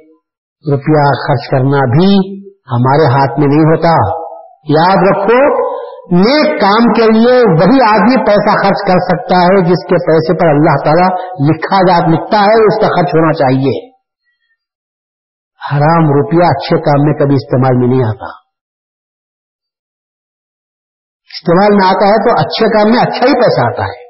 [0.70, 4.22] روپیہ خرچ کرنا بھی ہمارے ہاتھ میں نہیں ہوتا۔
[4.78, 5.72] یاد رکھو،
[6.16, 10.46] نیک کام کے لیے وہی آدمی پیسہ خرچ کر سکتا ہے جس کے پیسے پر
[10.46, 11.08] اللہ تعالیٰ
[11.50, 13.88] لکھا جات لکھتا ہے، اس کا خرچ ہونا چاہیے۔
[15.72, 18.26] حرام روپیہ اچھے کام میں کبھی استعمال میں نہیں آتا۔
[21.24, 24.01] استعمال میں آتا ہے تو اچھے کام میں اچھا ہی پیسہ آتا ہے۔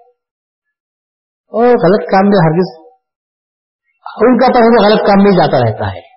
[1.52, 2.82] اور غلط کام میں ہر
[4.22, 6.12] ان کا پیسہ غلط کام میں جاتا رہتا ہے۔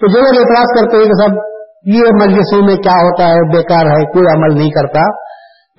[0.00, 1.52] تو جو لوگ اعتراض کرتے ہیں کہ سب
[1.86, 5.00] یہ مجلسوں میں کیا ہوتا ہے؟ بیکار ہے، کوئی عمل نہیں کرتا۔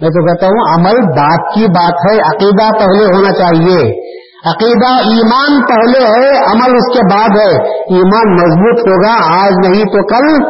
[0.02, 4.10] میں تو کہتا ہوں، عمل بات کی بات ہے، عقیدہ پہلے ہونا چاہیے۔
[4.46, 10.08] عقیدہ ایمان پہلے ہے، عمل اس کے بعد ہے۔ ایمان مضبوط ہوگا، آج نہیں تو
[10.08, 10.46] کل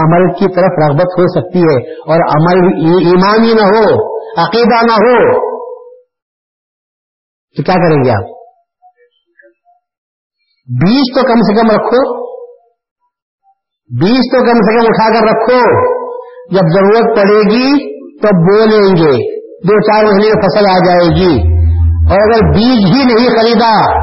[0.00, 4.92] عمل کی طرف رغبت ہو سکتی ہے۔ اور عمل ایمان ہی نہ ہو، عقیدہ نہ
[4.92, 5.48] ہو۔
[7.56, 8.38] تو کیا کریں گے آپ؟
[10.84, 12.28] بیج تو کم سے کم رکھو۔
[14.00, 15.98] بیج تو کم سے کم اٹھا کر رکھو۔
[16.54, 21.58] جب ضرورت پڑے گی تو بولیں گے۔ دو چار مہینے فصل آ جائے گی۔
[22.10, 24.02] اور اگر بیج ہی نہیں خریدا،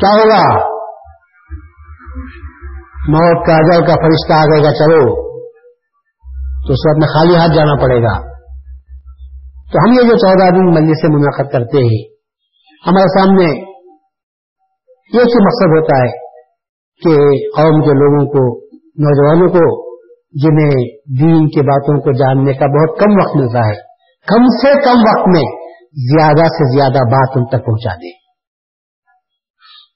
[0.00, 0.72] کیا ہوگا؟
[3.08, 5.32] موت کا اجل کا فرشتہ آ گئے گا، چلو۔
[6.66, 8.31] تو اس وقت میں خالی ہاتھ جانا پڑے گا۔
[9.72, 12.14] تو ہم یہ جو چودہ دن مجلس سے منعقد کرتے ہیں،
[12.86, 13.44] ہمارے سامنے
[14.94, 16.18] ایک ہی مقصد ہوتا ہے
[17.04, 17.10] کہ
[17.56, 20.84] قوم کے لوگوں کو، نوجوانوں کو، جنہیں
[21.20, 23.78] دین کی باتوں کو جاننے کا بہت کم وقت ملتا ہے،
[24.26, 25.62] کم سے کم وقت میں
[25.92, 28.22] زیادہ سے زیادہ بات ان تک پہنچا دیں۔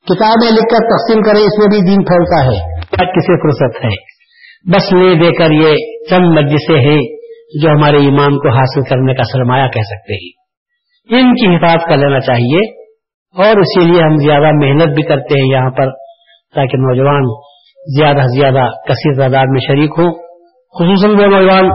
[0.09, 4.17] کتابیں لکھ کر تقسیم کریں، اس میں بھی دین پھیلتا ہے۔ کسی فرصت ہے؟
[4.75, 5.77] بس لے دے کر یہ
[6.11, 7.16] چند مجلسیں ہیں۔
[7.63, 10.47] جو ہمارے ایمان کو حاصل کرنے کا سرمایہ کہہ سکتے ہیں۔
[11.21, 12.59] ان کی حفاظت کر لینا چاہیے
[13.43, 15.91] اور اسی لیے ہم زیادہ محنت بھی کرتے ہیں یہاں پر
[16.55, 17.23] تاکہ نوجوان
[17.99, 20.13] زیادہ سے زیادہ کثیر تعداد میں شریک ہوں۔
[20.79, 21.69] خصوصاً وہ نوجوان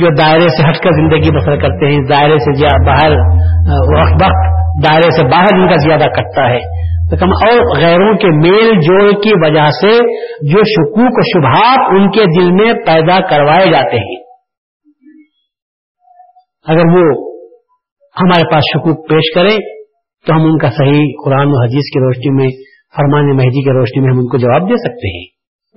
[0.00, 3.10] جو دائرے سے ہٹ کر زندگی بسر کرتے ہیں، دائرے سے باہر
[4.00, 4.20] وقت
[4.88, 6.90] دائرے سے باہر ان کا زیادہ کٹتا ہے۔
[7.30, 9.98] اور غیروں کے میل جوڑ کی وجہ سے
[10.52, 14.19] جو شکوک و شبہات ان کے دل میں پیدا کروائے جاتے ہیں۔
[16.66, 17.30] اگر وہ
[18.22, 19.56] ہمارے پاس شکوک پیش کریں
[20.26, 22.48] تو ہم ان کا صحیح قرآن و حدیث کی روشنی میں،
[22.96, 25.24] فرمان مہدی کی روشنی میں ہم ان کو جواب دے سکتے ہیں۔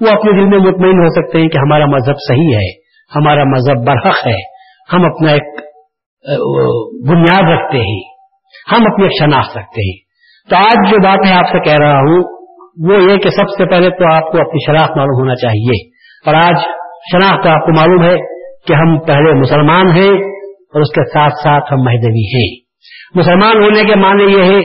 [0.02, 2.72] وہ اپنے دل میں مطمئن ہو سکتے ہیں کہ ہمارا مذہب صحیح ہے،
[3.16, 4.54] ہمارا مذہب برحق ہے۔
[4.94, 5.60] ہم اپنا ایک
[7.10, 8.02] بنیاد رکھتے ہیں۔
[8.72, 9.98] ہم اپنی ایک شناخت رکھتے ہیں۔
[10.50, 12.24] تو آج جو بات میں آپ سے کہہ رہا ہوں،
[12.90, 15.90] وہ یہ کہ سب سے پہلے تو آپ کو اپنی شناخت معلوم ہونا چاہیے۔
[16.26, 16.56] اور آج
[17.12, 18.16] شناخت آپ کو معلوم ہے
[18.68, 20.33] کہ ہم پہلے مسلمان ہیں
[20.74, 22.64] اور اس کے ساتھ ساتھ ہم مہدوی ہیں۔
[23.16, 24.62] مسلمان ہونے کے معنی یہ ہے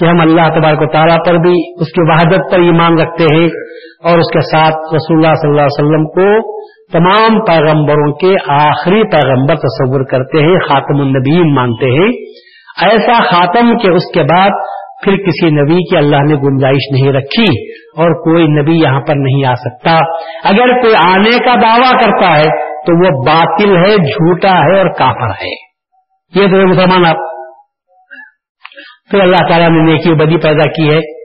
[0.00, 3.46] کہ ہم اللہ تبارک و تعالیٰ پر بھی اس کی وحدت پر ایمان رکھتے ہیں
[4.04, 6.52] اور اس کے ساتھ رسول اللہ صلی اللہ علیہ وسلم کو
[6.92, 12.10] تمام پیغمبروں کے آخری پیغمبر تصور کرتے ہیں، خاتم النبیم مانتے ہیں۔
[12.82, 14.50] ایسا خاتم کہ اس کے بعد
[15.04, 19.44] پھر کسی نبی کی اللہ نے گنجائش نہیں رکھی اور کوئی نبی یہاں پر نہیں
[19.44, 19.90] آ سکتا۔
[20.44, 25.44] اگر کوئی آنے کا دعویٰ کرتا ہے تو وہ باطل ہے، جھوٹا ہے اور کافر
[25.44, 25.72] ہے۔
[26.34, 27.16] یہ تو مسلمان آپ۔
[29.10, 31.22] پھر اللہ تعالیٰ نے نیکی بدی پیدا کی ہے۔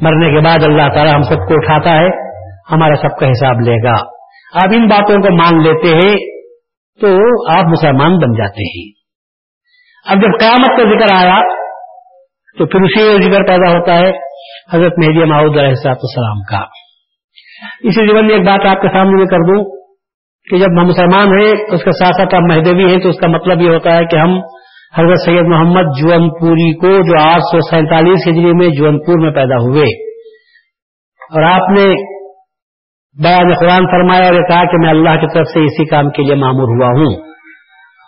[0.00, 2.30] مرنے کے بعد اللہ تعالیٰ ہم سب کو اٹھاتا ہے،
[2.72, 3.94] ہمارا سب کا حساب لے گا۔
[4.54, 6.16] آپ ان باتوں کو مان لیتے ہیں
[7.00, 7.08] تو
[7.58, 8.90] آپ مسلمان بن جاتے ہیں۔
[10.06, 11.38] اب جب قیامت کا ذکر آیا
[12.58, 14.08] تو پھر اسی ذکر پیدا ہوتا ہے
[14.72, 16.60] حضرت مہدی ماؤد علیہ السلام کا۔
[17.80, 19.79] اسی جیون میں ایک بات آپ کے سامنے میں کر دوں۔
[20.50, 23.26] کہ جب ہم مسلمان ہیں، اس کے ساتھ ساتھ آپ مہدوی ہیں، تو اس کا
[23.26, 24.38] مطلب یہ ہوتا ہے کہ ہم
[24.98, 29.30] حضرت سید محمد جون پوری کو جو آٹھ سو سینتالیس ہجری میں جون پور میں
[29.30, 30.10] پیدا ہوئے۔
[31.20, 31.84] اور آپ نے
[33.22, 36.22] بیان قرآن فرمایا اور یہ کہا کہ میں اللہ کی طرف سے اسی کام کے
[36.22, 37.22] لیے معمور ہوا ہوں۔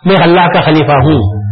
[0.05, 1.43] میں اللہ کا خلیفہ ہوں۔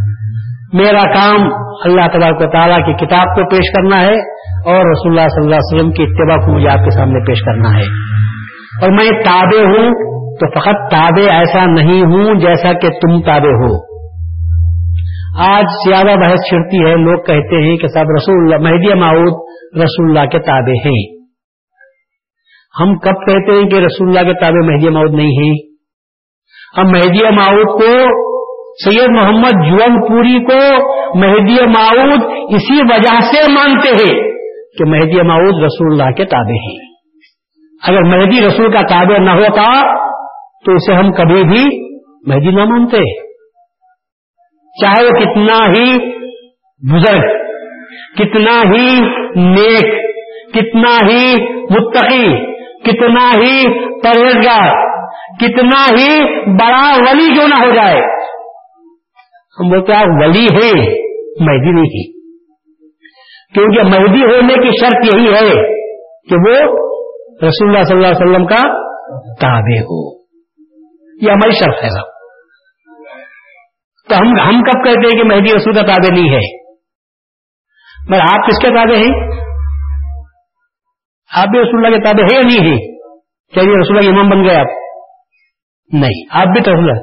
[0.73, 1.41] میرا کام
[1.85, 4.19] اللہ تبارک و تعالیٰ کی کتاب کو پیش کرنا ہے
[4.65, 7.39] اور رسول اللہ صلی اللہ علیہ وسلم کی اتباع کو مجھے آپ کے سامنے پیش
[7.45, 7.83] کرنا ہے۔
[8.81, 9.89] اور میں تابع ہوں
[10.41, 13.91] تو فقط تابع ایسا نہیں ہوں جیسا کہ تم تابع ہو۔
[15.37, 19.33] آج زیادہ بحث چھڑتی ہے، لوگ کہتے ہیں کہ صاحب رسول اللہ، مہدی معود
[19.83, 21.21] رسول اللہ کے تابع ہیں۔
[22.79, 25.53] ہم کب کہتے ہیں کہ رسول اللہ کے تابع مہدی معود نہیں ہیں؟
[26.77, 28.21] ہم مہدی معود کو،
[28.85, 30.89] سید محمد جون پوری کو
[31.19, 32.23] مہدی معود
[32.55, 34.31] اسی وجہ سے مانتے ہیں
[34.77, 36.91] کہ مہدی معود رسول اللہ کے تابع ہیں۔
[37.87, 40.00] اگر مہدی رسول کا تابع نہ ہوتا
[40.65, 41.91] تو اسے ہم کبھی بھی
[42.27, 43.21] مہدی نہ مانتے۔
[44.81, 45.97] چاہے وہ کتنا ہی
[46.93, 47.37] بزرگ،
[48.15, 48.99] کتنا ہی
[49.35, 50.11] نیک،
[50.53, 52.51] کتنا ہی متقی،
[52.81, 53.69] کتنا ہی
[54.03, 54.91] پرہیزگار
[55.39, 58.01] کتنا ہی بڑا ولی کیوں نہ ہو جائے۔
[59.59, 60.71] ہم بولتے آپ ولی ہے
[61.39, 62.21] مہدی نہیں ہے
[63.53, 65.63] کیونکہ مہدی ہونے کی شرط یہی ہے
[66.29, 66.77] کہ وہ
[67.47, 68.61] رسول اللہ صلی اللہ علیہ وسلم کا
[69.41, 70.20] تابع ہو۔
[71.21, 72.07] یہ ہماری شرط ہے صاحب۔
[74.09, 76.61] تو ہم ہم کب کہتے ہیں کہ مہدی رسول کا تابع نہیں ہے؟
[78.09, 79.41] مگر آپ کس کے تابع ہیں؟
[81.37, 82.99] آپ بھی رسول اللہ کے تابع ہے یا نہیں ہے
[83.55, 84.67] چلیے رسول اللہ کے امام بن گئے آپ۔
[85.93, 86.99] نہیں، آپ بھی رسول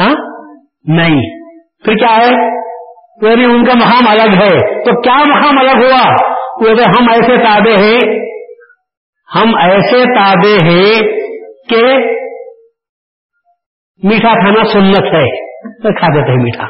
[0.00, 0.14] ہاں؟
[0.84, 1.20] نہیں۔
[1.84, 2.57] پھر کیا ہے؟
[3.22, 6.14] یعنی ان کا مقام الگ ہے۔ تو کیا مقام الگ ہوا؟
[6.88, 8.28] ہم ایسے تابے ہیں۔
[9.34, 11.02] ہم ایسے تابے ہیں
[11.68, 11.98] کہ
[14.02, 15.48] میٹھا کھانا سنت ہے۔
[15.82, 16.66] تو کھا دیتے ہیں میٹھا۔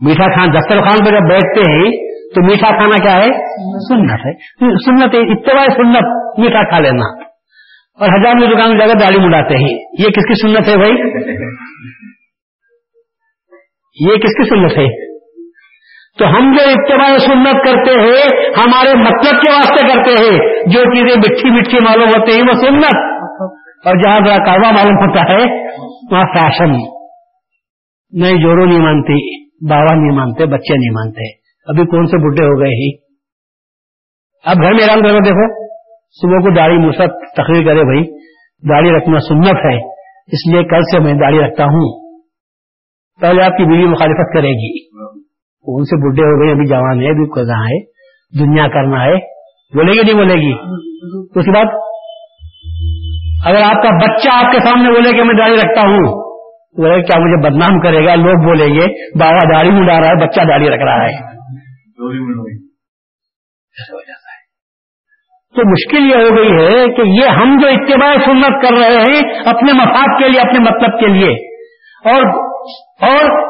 [0.00, 1.90] میٹھا کھانا دسترخوان پہ جب بیٹھتے ہیں،
[2.34, 3.32] تو میٹھا کھانا کیا ہے؟
[3.88, 4.32] سنت ہے۔
[4.84, 7.22] سنت اتباع سنت، میٹھا کھا لینا۔
[8.00, 11.16] اور ہزار میں دکان جا کر داڑھی مڈاتے ہیں۔ یہ کس کی سنت ہے بھائی؟
[14.00, 15.06] یہ کس کی سنت ہے؟
[16.18, 21.18] تو ہم جو اتباع سنت کرتے ہیں، ہمارے مطلب کے واسطے کرتے ہیں، جو چیزیں
[21.18, 22.96] مٹھی مٹھی معلوم ہوتے ہیں، وہ سنت۔
[23.86, 25.64] اور جہاں ذرا کاروا معلوم ہوتا ہے،
[26.12, 26.70] وہاں فیشن
[28.12, 31.32] نہیں جوڑو نہیں مانتی بابا نہیں مانتے، بچے نہیں مانتے۔
[31.66, 33.06] ابھی کون سے بڈھے ہو گئے ہی
[34.44, 35.66] اب گھر میں آرام کرو دیکھو۔
[36.10, 37.06] صبح کو داڑھی موسا
[37.42, 38.18] تقریر کرے بھائی،
[38.68, 39.88] داڑھی رکھنا سنت ہے۔
[40.26, 42.05] اس لیے کل سے میں داڑھی رکھتا ہوں۔
[43.20, 44.86] پہلے آپ کی بیوی مخالفت کرے گی۔
[45.62, 47.84] ان سے بڈھے ہو گئے ابھی جوان ہے، ابھی کہاں ہے،
[48.44, 49.36] دنیا کرنا ہے۔
[49.74, 50.52] بولے گی نہیں بولے گی؟
[51.36, 51.64] اس کے بعد
[53.46, 56.26] اگر آپ کا بچہ آپ کے سامنے بولے کہ میں داڑھی رکھتا ہوں
[56.76, 60.40] بولے کیا مجھے بدنام کرے گا؟ لوگ بولیں گے، بابا داڑھی اڑا رہا ہے، بچہ
[60.48, 61.36] داڑھی رکھ رہا ہے۔
[65.56, 69.38] تو مشکل یہ ہو گئی ہے کہ یہ ہم جو اتباع سنت کر رہے ہیں،
[69.44, 71.30] اپنے مفاد کے لیے، اپنے مطلب کے لیے۔
[72.10, 72.55] اور
[73.02, 73.46] اور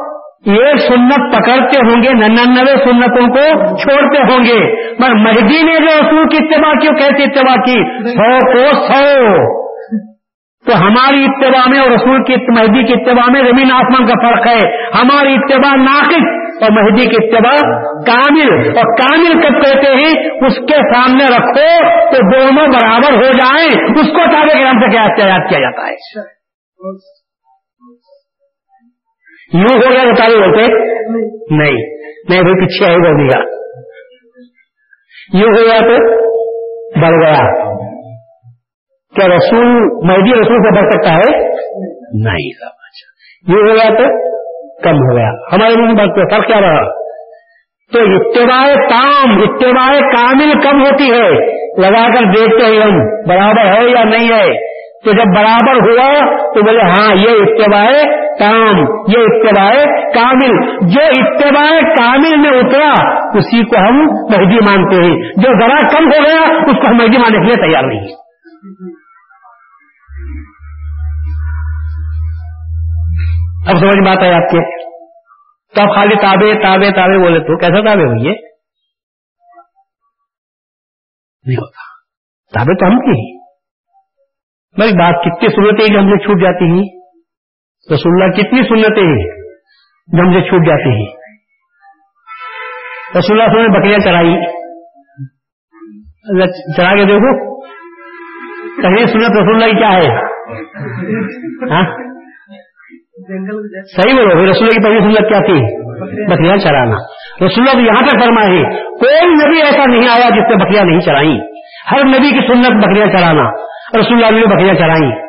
[0.46, 6.06] یہ سنت پکڑتے ہوں گے، ننانوے سنتوں کو چھوڑتے ہوں گے۔ پر مہدی نے جو
[6.06, 9.36] اصول کی اتباع کی کیسے اتباع کی؟ سو کو سو۔
[10.66, 14.46] تو ہماری اتباع میں اور رسول کی مہدی کی اتباع میں زمین آسمان کا فرق
[14.46, 17.56] ہے۔ ہماری اتباع ناقص اور مہدی کی اتباع
[18.06, 23.68] کامل۔ اور کامل کب کہتے ہیں؟ اس کے سامنے رکھو تو دونوں برابر ہو جائیں۔
[24.00, 25.92] اس کو تابے کے نام سے کیا یاد کیا جاتا ہے؟
[29.56, 31.72] یوں ہو گیا تو ہوتے نہیں
[32.30, 33.56] نہیں، بھائی پیچھے آئے بول دیا
[35.34, 36.26] یوں ہو گیا تو
[37.00, 37.66] بڑھ گیا۔
[39.16, 39.66] کیا رسول،
[40.06, 41.38] مہدی رسول سے بڑھ سکتا ہے؟
[42.14, 42.48] نہیں۔
[43.48, 44.36] یہ ہو گیا تو
[44.82, 46.84] کم ہو گیا۔ ہمارے منہ بات فرق کیا رہا؟
[47.92, 52.98] تو اتباع تام اتباع کامل کم ہوتی ہے۔ لگا کر دیکھتے ہی ہم،
[53.28, 58.78] برابر ہے یا نہیں ہے۔ تو جب برابر ہوا تو بولے ہاں یہ اتباع تام
[59.08, 59.72] یہ اتباع
[60.14, 62.92] کامل۔ جو اتباع کامل میں اترا،
[63.38, 67.18] اسی کو ہم مہدی مانتے ہیں۔ جو ذرا کم ہو گیا، اس کو ہم مہدی
[67.18, 68.26] ماننے کے لیے تیار نہیں
[73.66, 74.86] اب سمجھ بات ہے آپ کے؟
[75.74, 78.30] تو اب خالی تابے تابے تابے بولے تو کیسا تابے ہوئیے
[81.46, 81.86] نہیں ہوتا۔
[82.54, 83.38] تابے تو ہم کی
[84.76, 86.95] بھائی بات کتنی سنتیں جو ہم سے چھوٹ جاتی ہیں۔
[87.94, 89.36] رسول اللہ کتنی سنتیں
[90.06, 91.06] جو ہم سے چھوٹ جاتی ہیں۔
[93.18, 94.36] رسول اللہ نے بکریاں چرائی۔
[96.76, 97.60] چرا کے دیکھو۔
[98.82, 100.18] کہیں سنت رسول اللہ کی کیا ہے؟
[101.70, 101.82] ہاں؟
[103.86, 105.82] صحیح بولو۔ رسول کی پہلی سنت کیا تھی؟
[106.34, 106.96] بکریاں چرانا۔
[107.46, 108.62] رسول اللہ یہاں پہ فرمائے
[108.98, 111.38] کوئی نبی ایسا نہیں آیا جس نے بکریاں نہیں چرائی
[111.92, 113.50] ہر نبی کی سنت بکریاں چرانا۔
[114.00, 115.25] رسول اللہ نے بکریاں چرائی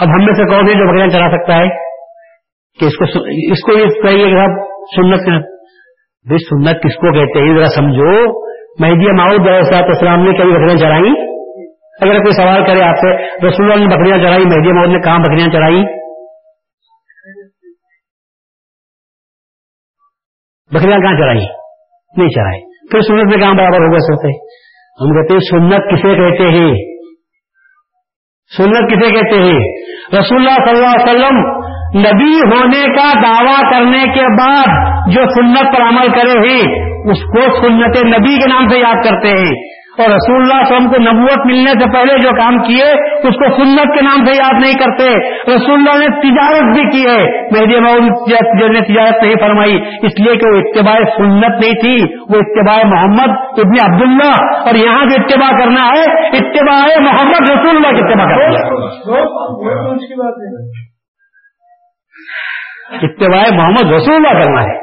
[0.00, 1.68] اب ہم میں سے کون ہے جو بکریاں چرا سکتا ہے
[2.78, 3.04] کہ اس کو
[3.52, 4.62] اس کو یہ کہیے کہ آپ
[4.96, 5.28] سنت
[6.26, 8.40] بھائی سنت کس کو کہتے ہیں؟ ذرا سمجھو۔
[8.80, 9.48] مہدی ماؤد
[9.90, 11.10] اسلام نے کبھی بکریاں چرائی
[12.02, 13.12] اگر کوئی سوال کرے آپ سے،
[13.48, 15.82] رسول اللہ نے بکریاں چرائی مہدی ماؤد نے کہاں بکریاں چرائی
[20.70, 21.44] بکریاں کہاں چرائی
[22.16, 24.28] نہیں چرائے پھر سنت میں کہاں برابر ہوگا سکتے
[25.00, 26.93] ہم کہتے ہیں سنت کسے کہتے ہیں؟
[28.56, 29.60] سنت کسے کہتے ہیں؟
[30.18, 31.64] رسول اللہ صلی اللہ علیہ وسلم
[32.00, 34.66] نبی ہونے کا دعویٰ کرنے کے بعد
[35.12, 39.28] جو سنت پر عمل کرے ہیں، اس کو سنت نبی کے نام سے یاد کرتے
[39.28, 42.58] ہیں۔ اور رسول اللہ صلی اللہ علیہ وسلم کو نبوت ملنے سے پہلے جو کام
[42.58, 46.90] کیے، اس کو سنت کے نام سے یاد نہیں کرتے۔ رسول اللہ نے تجارت بھی
[46.90, 47.74] کی ہے۔ مہدی
[48.60, 52.82] جو نے تجارت نہیں فرمائی، اس لیے کہ وہ اتباع سنت نہیں تھی۔ وہ اتباع
[52.84, 58.26] محمد ابن عبداللہ۔ اور یہاں جو اتباع کرنا ہے، اتباع محمد رسول اللہ کی اتباع
[58.26, 58.54] کرنا
[63.02, 64.78] اتباع محمد رسول اللہ کرنا ہے۔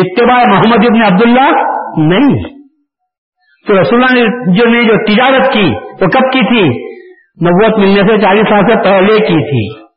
[0.00, 1.62] اتباع محمد ابن عبداللہ
[1.96, 2.57] نہیں
[3.68, 6.68] تو رسول اللہ نے جو نے جو تجارت کی وہ کب کی تھی؟
[7.48, 9.88] نبوت ملنے سے چالیس سال سے پہلے کی تھی۔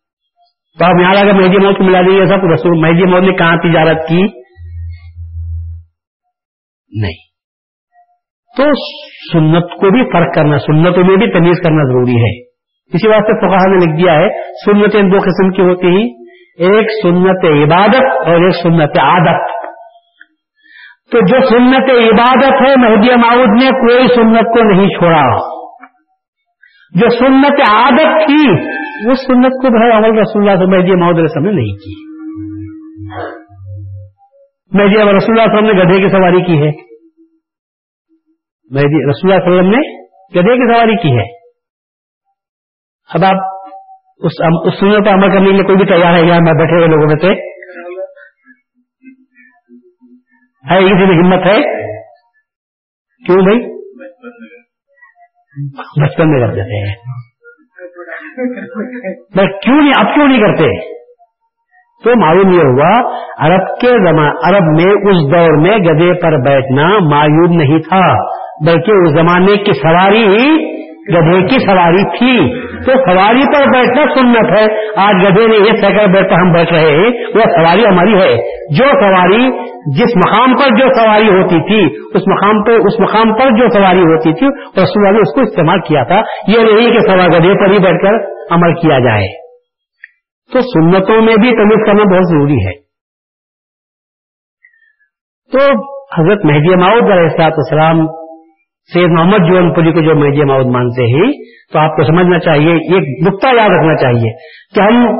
[0.80, 3.57] تو آپ یہاں اگر مہدی موت کو ملا دیجیے سب رسول مہدی موت نے کہاں
[3.57, 4.22] تجارت کی؟
[7.01, 7.32] نہیں۔
[8.57, 8.63] تو
[9.34, 12.43] سنت کو بھی فرق کرنا، سنتوں میں بھی تمیز کرنا ضروری ہے۔
[12.93, 14.30] اسی واسطے فقہ نے لکھ دیا ہے،
[14.65, 16.09] سنتیں دو قسم کی ہوتی ہیں،
[16.57, 19.61] ایک سنت عبادت اور ایک سنت عادت۔
[21.12, 25.22] تو جو سنت عبادت ہے، مہدی معود نے کوئی سنت کو نہیں چھوڑا۔
[27.01, 28.51] جو سنت عادت تھی
[29.12, 31.93] اس سنت کو بھائی عمل رسول اللہ سے مہدی معود رسم نے نہیں کی۔
[34.72, 36.72] مہدی رسول اللہ وسلم نے گدھے کی سواری کی ہے۔
[38.72, 40.03] مہدی رسول اللہ وسلم نے
[40.39, 41.41] گدھے کی سواری کی ہے۔
[43.14, 43.43] اب آپ
[44.18, 46.88] اس سنت پر عمل کرنے کے لیے کوئی بھی تیار ہے، یہاں میں بیٹھے ہوئے
[46.88, 47.51] لوگوں میں سے
[50.70, 51.62] ہے کسی میں ہمت ہے؟
[53.26, 53.59] کیوں بھائی؟
[56.01, 56.95] بچپن میں کر دیتے ہیں۔
[59.62, 60.91] کیوں نہیں اب کیوں نہیں کرتے؟
[62.03, 66.99] تو معلوم یہ ہوا، عرب کے زمان عرب میں اس دور میں گدے پر بیٹھنا
[66.99, 68.32] معیوب نہیں تھا،
[68.66, 70.70] بلکہ اس زمانے کی سواری ہی
[71.10, 76.12] گدھے کی سواری تھی تو سواری پر بیٹھنا سنت ہے۔ آج گدھے نے یہ سیکل
[76.12, 78.36] بیٹھ کر ہم بیٹھ رہے ہیں، وہ سواری ہماری ہے۔
[78.76, 83.49] جو سواری جس مقام پر جو سواری ہوتی تھی، اس مقام پر، اس مقام پر
[83.49, 84.47] جو سواری ہوتی تھی،
[84.84, 88.04] رسول نے اس کو استعمال کیا تھا۔ یہ نہیں کہ سوا گدھے پر ہی بیٹھ
[88.04, 89.41] کر عمل کیا جائے۔
[90.54, 92.82] تو سنتوں میں بھی تمیز کرنا بہت ضروری ہے۔
[95.52, 98.20] تو حضرت مہدی ماؤد علیہ السلاط اسلام
[98.94, 101.32] سید محمد جون پوری کو جو مہدی ماؤد مانتے ہیں،
[101.74, 104.32] تو آپ کو سمجھنا چاہیے، ایک نقطہ یاد رکھنا چاہیے
[104.76, 105.16] کہ ہم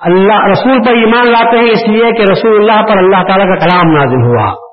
[0.00, 3.54] اللہ، رسول پر ایمان لاتے ہیں اس لیے کہ رسول اللہ پر اللہ تعالیٰ کا
[3.54, 4.70] کلام نازل ہوا۔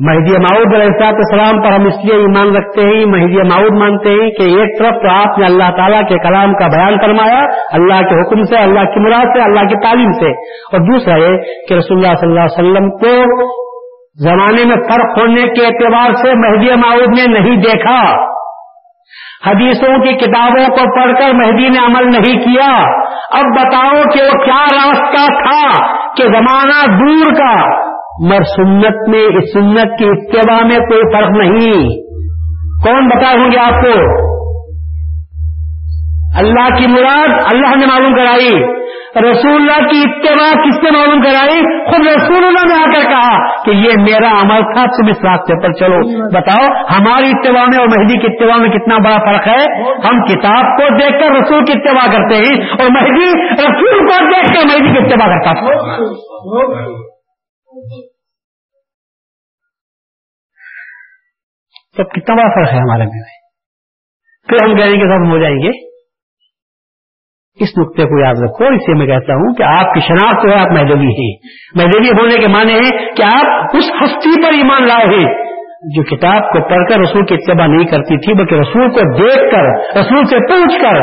[0.00, 4.30] مہدی معود علیہ السلام پر ہم اس لیے ایمان رکھتے ہیں مہدی معود مانتے ہیں
[4.30, 7.40] کہ ایک طرف تو آپ نے اللہ تعالیٰ کے کلام کا بیان فرمایا،
[7.72, 10.30] اللہ کے حکم سے، اللہ کی مراد سے، اللہ کی تعلیم سے۔
[10.64, 11.36] اور دوسرا یہ
[11.68, 13.32] کہ رسول اللہ صلی اللہ علیہ وسلم کو
[14.18, 18.32] زمانے میں فرق ہونے کے اعتبار سے مہدی معود نے نہیں دیکھا۔
[19.50, 22.82] حدیثوں کی کتابوں کو پڑھ کر مہدی نے عمل نہیں کیا۔
[23.32, 27.82] اب بتاؤ کہ وہ کیا راستہ تھا کہ زمانہ دور کا۔
[28.28, 31.88] مر سنت میں اس سنت کی اتباع میں کوئی فرق نہیں۔
[32.84, 34.22] کون بتا ہوں گے آپ کو؟
[36.38, 38.81] اللہ کی مراد اللہ نے معلوم کرائی۔
[39.16, 43.62] رسول اللہ کی اتباع کس نے معلوم کرائی؟ خود رسول اللہ نے آ کر کہا
[43.62, 45.98] کہ یہ میرا عمل تھا، تم اس راستے پر چلو۔
[46.40, 50.64] بتاؤ، ہماری اتباع میں اور مہدی کی اتباع میں کتنا بڑا فرق ہے؟ ہم کتاب
[50.64, 54.92] کو دیکھ کر رسول کی اتباع کرتے ہیں اور مہدی رسول کو دیکھ کر مہدی
[54.92, 55.82] کی اتباع کرتا تھا۔
[61.96, 63.20] سب کتنا بڑا فرق ہے ہمارے میں؟
[64.48, 65.91] پھر ہم کہیں گے سب ہو جائیں گے۔
[67.60, 70.54] اس نقطے کو یاد رکھو، اس سے میں کہتا ہوں کہ آپ کی شناخت ہے،
[70.54, 71.32] آپ محدودی ہیں۔
[71.74, 75.26] محدودی ہونے کے معنی ہے کہ آپ اس ہستی پر ایمان لائے ہیں
[75.94, 79.50] جو کتاب کو پڑھ کر رسول کی اتباع نہیں کرتی تھی، بلکہ رسول کو دیکھ
[79.50, 79.68] کر،
[80.00, 80.98] رسول سے پوچھ کر۔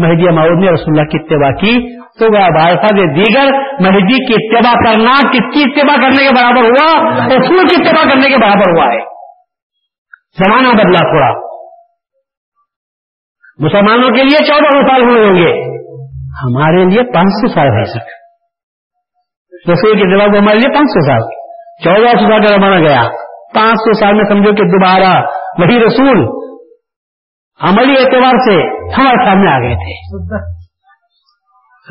[0.00, 1.74] مہدی معود نے رسول اللہ کی اتباع کی،
[2.18, 7.10] تو وہ بادشاہ دیگر مہدی کی اتباع کرنا، کس کی اتباع کرنے کے برابر ہوا؟
[7.26, 9.00] رسول کی اتباع کرنے کے برابر ہوا ہے۔
[10.38, 11.43] زمانہ بدلا تھوڑا
[13.58, 15.78] مسلمانوں کے لیے چودہ سو سال ہوئے ہوں گے۔
[16.44, 18.06] ہمارے لیے پانچ سو سال ہے سر۔
[19.72, 21.20] رسول کے جواب ہمارے لیے پانچ سو سال۔
[21.84, 23.02] چودہ سو سال کا زمانہ گیا۔
[23.54, 25.22] پانچ سو سال میں سمجھو کہ دوبارہ
[25.58, 26.18] وہی رسول
[27.60, 28.54] عملی اعتبار سے
[28.94, 30.14] ہمارے سامنے آ گئے تھے۔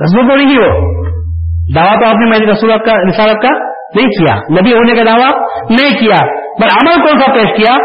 [0.04, 0.94] رسول تو نہیں ہو۔
[1.76, 3.60] دعویٰ تو آپ نے میری رسول کا رسالت کا
[3.96, 5.32] نہیں کیا۔ نبی ہونے کا دعویٰ
[5.70, 7.76] نہیں کیا۔ پر عمل کون سا پیش کیا؟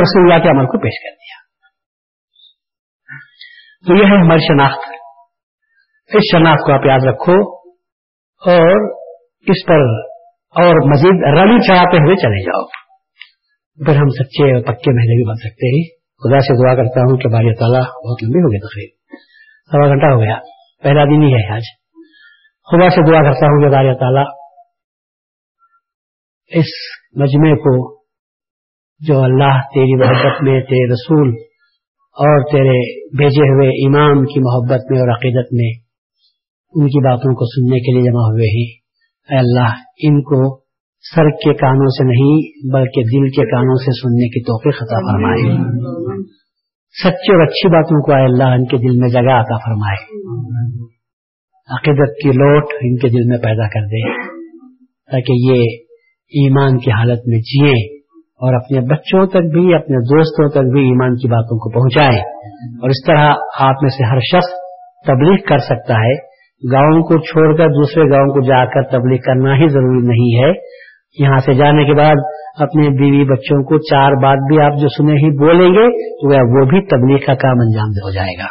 [0.00, 1.29] رسول اللہ کے عمل کو پیش کر دیا
[3.86, 4.78] تو یہ ہے ہماری شناخت۔
[6.08, 7.58] اس شناخت کو آپ یاد رکھو
[8.50, 8.94] اور
[9.40, 9.80] اس پر
[10.62, 12.66] اور مزید رنگ چڑھاتے ہوئے چلے جاؤ۔
[13.86, 17.16] پھر ہم سچے اور پکے مہینے بھی بن سکتے ہیں۔ خدا سے دعا کرتا ہوں
[17.18, 18.90] کہ باری تعالیٰ بہت لمبی ہو گئی تقریب۔
[19.72, 20.36] سوا گھنٹہ ہو گیا۔
[20.82, 21.62] پہلا دن ہی ہے آج۔
[22.70, 24.24] خدا سے دعا کرتا ہوں کہ باری تعالیٰ
[26.46, 26.66] اس
[27.16, 28.02] مجمع کو
[29.00, 31.49] جو اللہ تیری محبت میں، تیرے رسول
[32.10, 35.90] اور تیرے بھیجے ہوئے امام کی محبت میں اور عقیدت میں
[36.74, 38.80] ان کی باتوں کو سننے کے لیے جمع ہوئے ہیں۔
[39.30, 40.60] اے اللہ، ان کو
[41.14, 45.56] سر کے کانوں سے نہیں بلکہ دل کے کانوں سے سننے کی توفیق عطا فرمائے۔
[47.02, 50.26] سچے اور اچھی باتوں کو اے اللہ ان کے دل میں جگہ عطا فرمائے۔
[51.74, 54.26] عقیدت کی لوٹ ان کے دل میں پیدا کر دے
[55.12, 55.60] تاکہ یہ
[56.28, 57.99] ایمان کی حالت میں جیے۔
[58.40, 62.20] اور اپنے بچوں تک بھی، اپنے دوستوں تک بھی ایمان کی باتوں کو پہنچائے۔
[62.70, 64.50] اور اس طرح آپ میں سے ہر شخص
[65.06, 66.30] تبلیغ کر سکتا ہے۔
[66.72, 70.80] گاؤں کو چھوڑ کر دوسرے گاؤں کو جا کر تبلیغ کرنا ہی ضروری نہیں ہے۔
[71.18, 72.14] یہاں سے جانے کے بعد
[72.58, 76.64] اپنے بیوی بچوں کو چار بات بھی آپ جو سنے ہی بولیں گے تو وہ
[76.64, 78.46] بھی تبلیغ کا کام انجام ہو جائے گا۔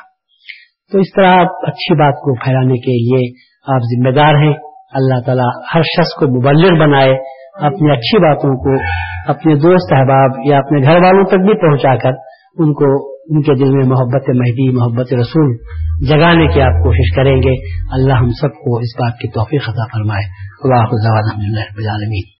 [0.91, 3.41] تو اس طرح آپ اچھی بات کو پھیلانے کے لیے
[3.75, 4.53] آپ ذمہ دار ہیں۔
[4.93, 8.83] اللہ تعالیٰ ہر شخص کو مبلغ بنائے۔ اپنی اچھی باتوں کو
[9.31, 12.11] اپنے دوست احباب یا اپنے گھر والوں تک بھی پہنچا کر
[12.57, 15.57] ان کو ان کے دل میں محبت مہدی، محبت رسول
[16.07, 19.83] جگانے کی آپ کوشش کریں گے۔ اللہ ہم سب کو اس بات کی توفیق عطا
[19.85, 22.25] فرمائے۔ اللہ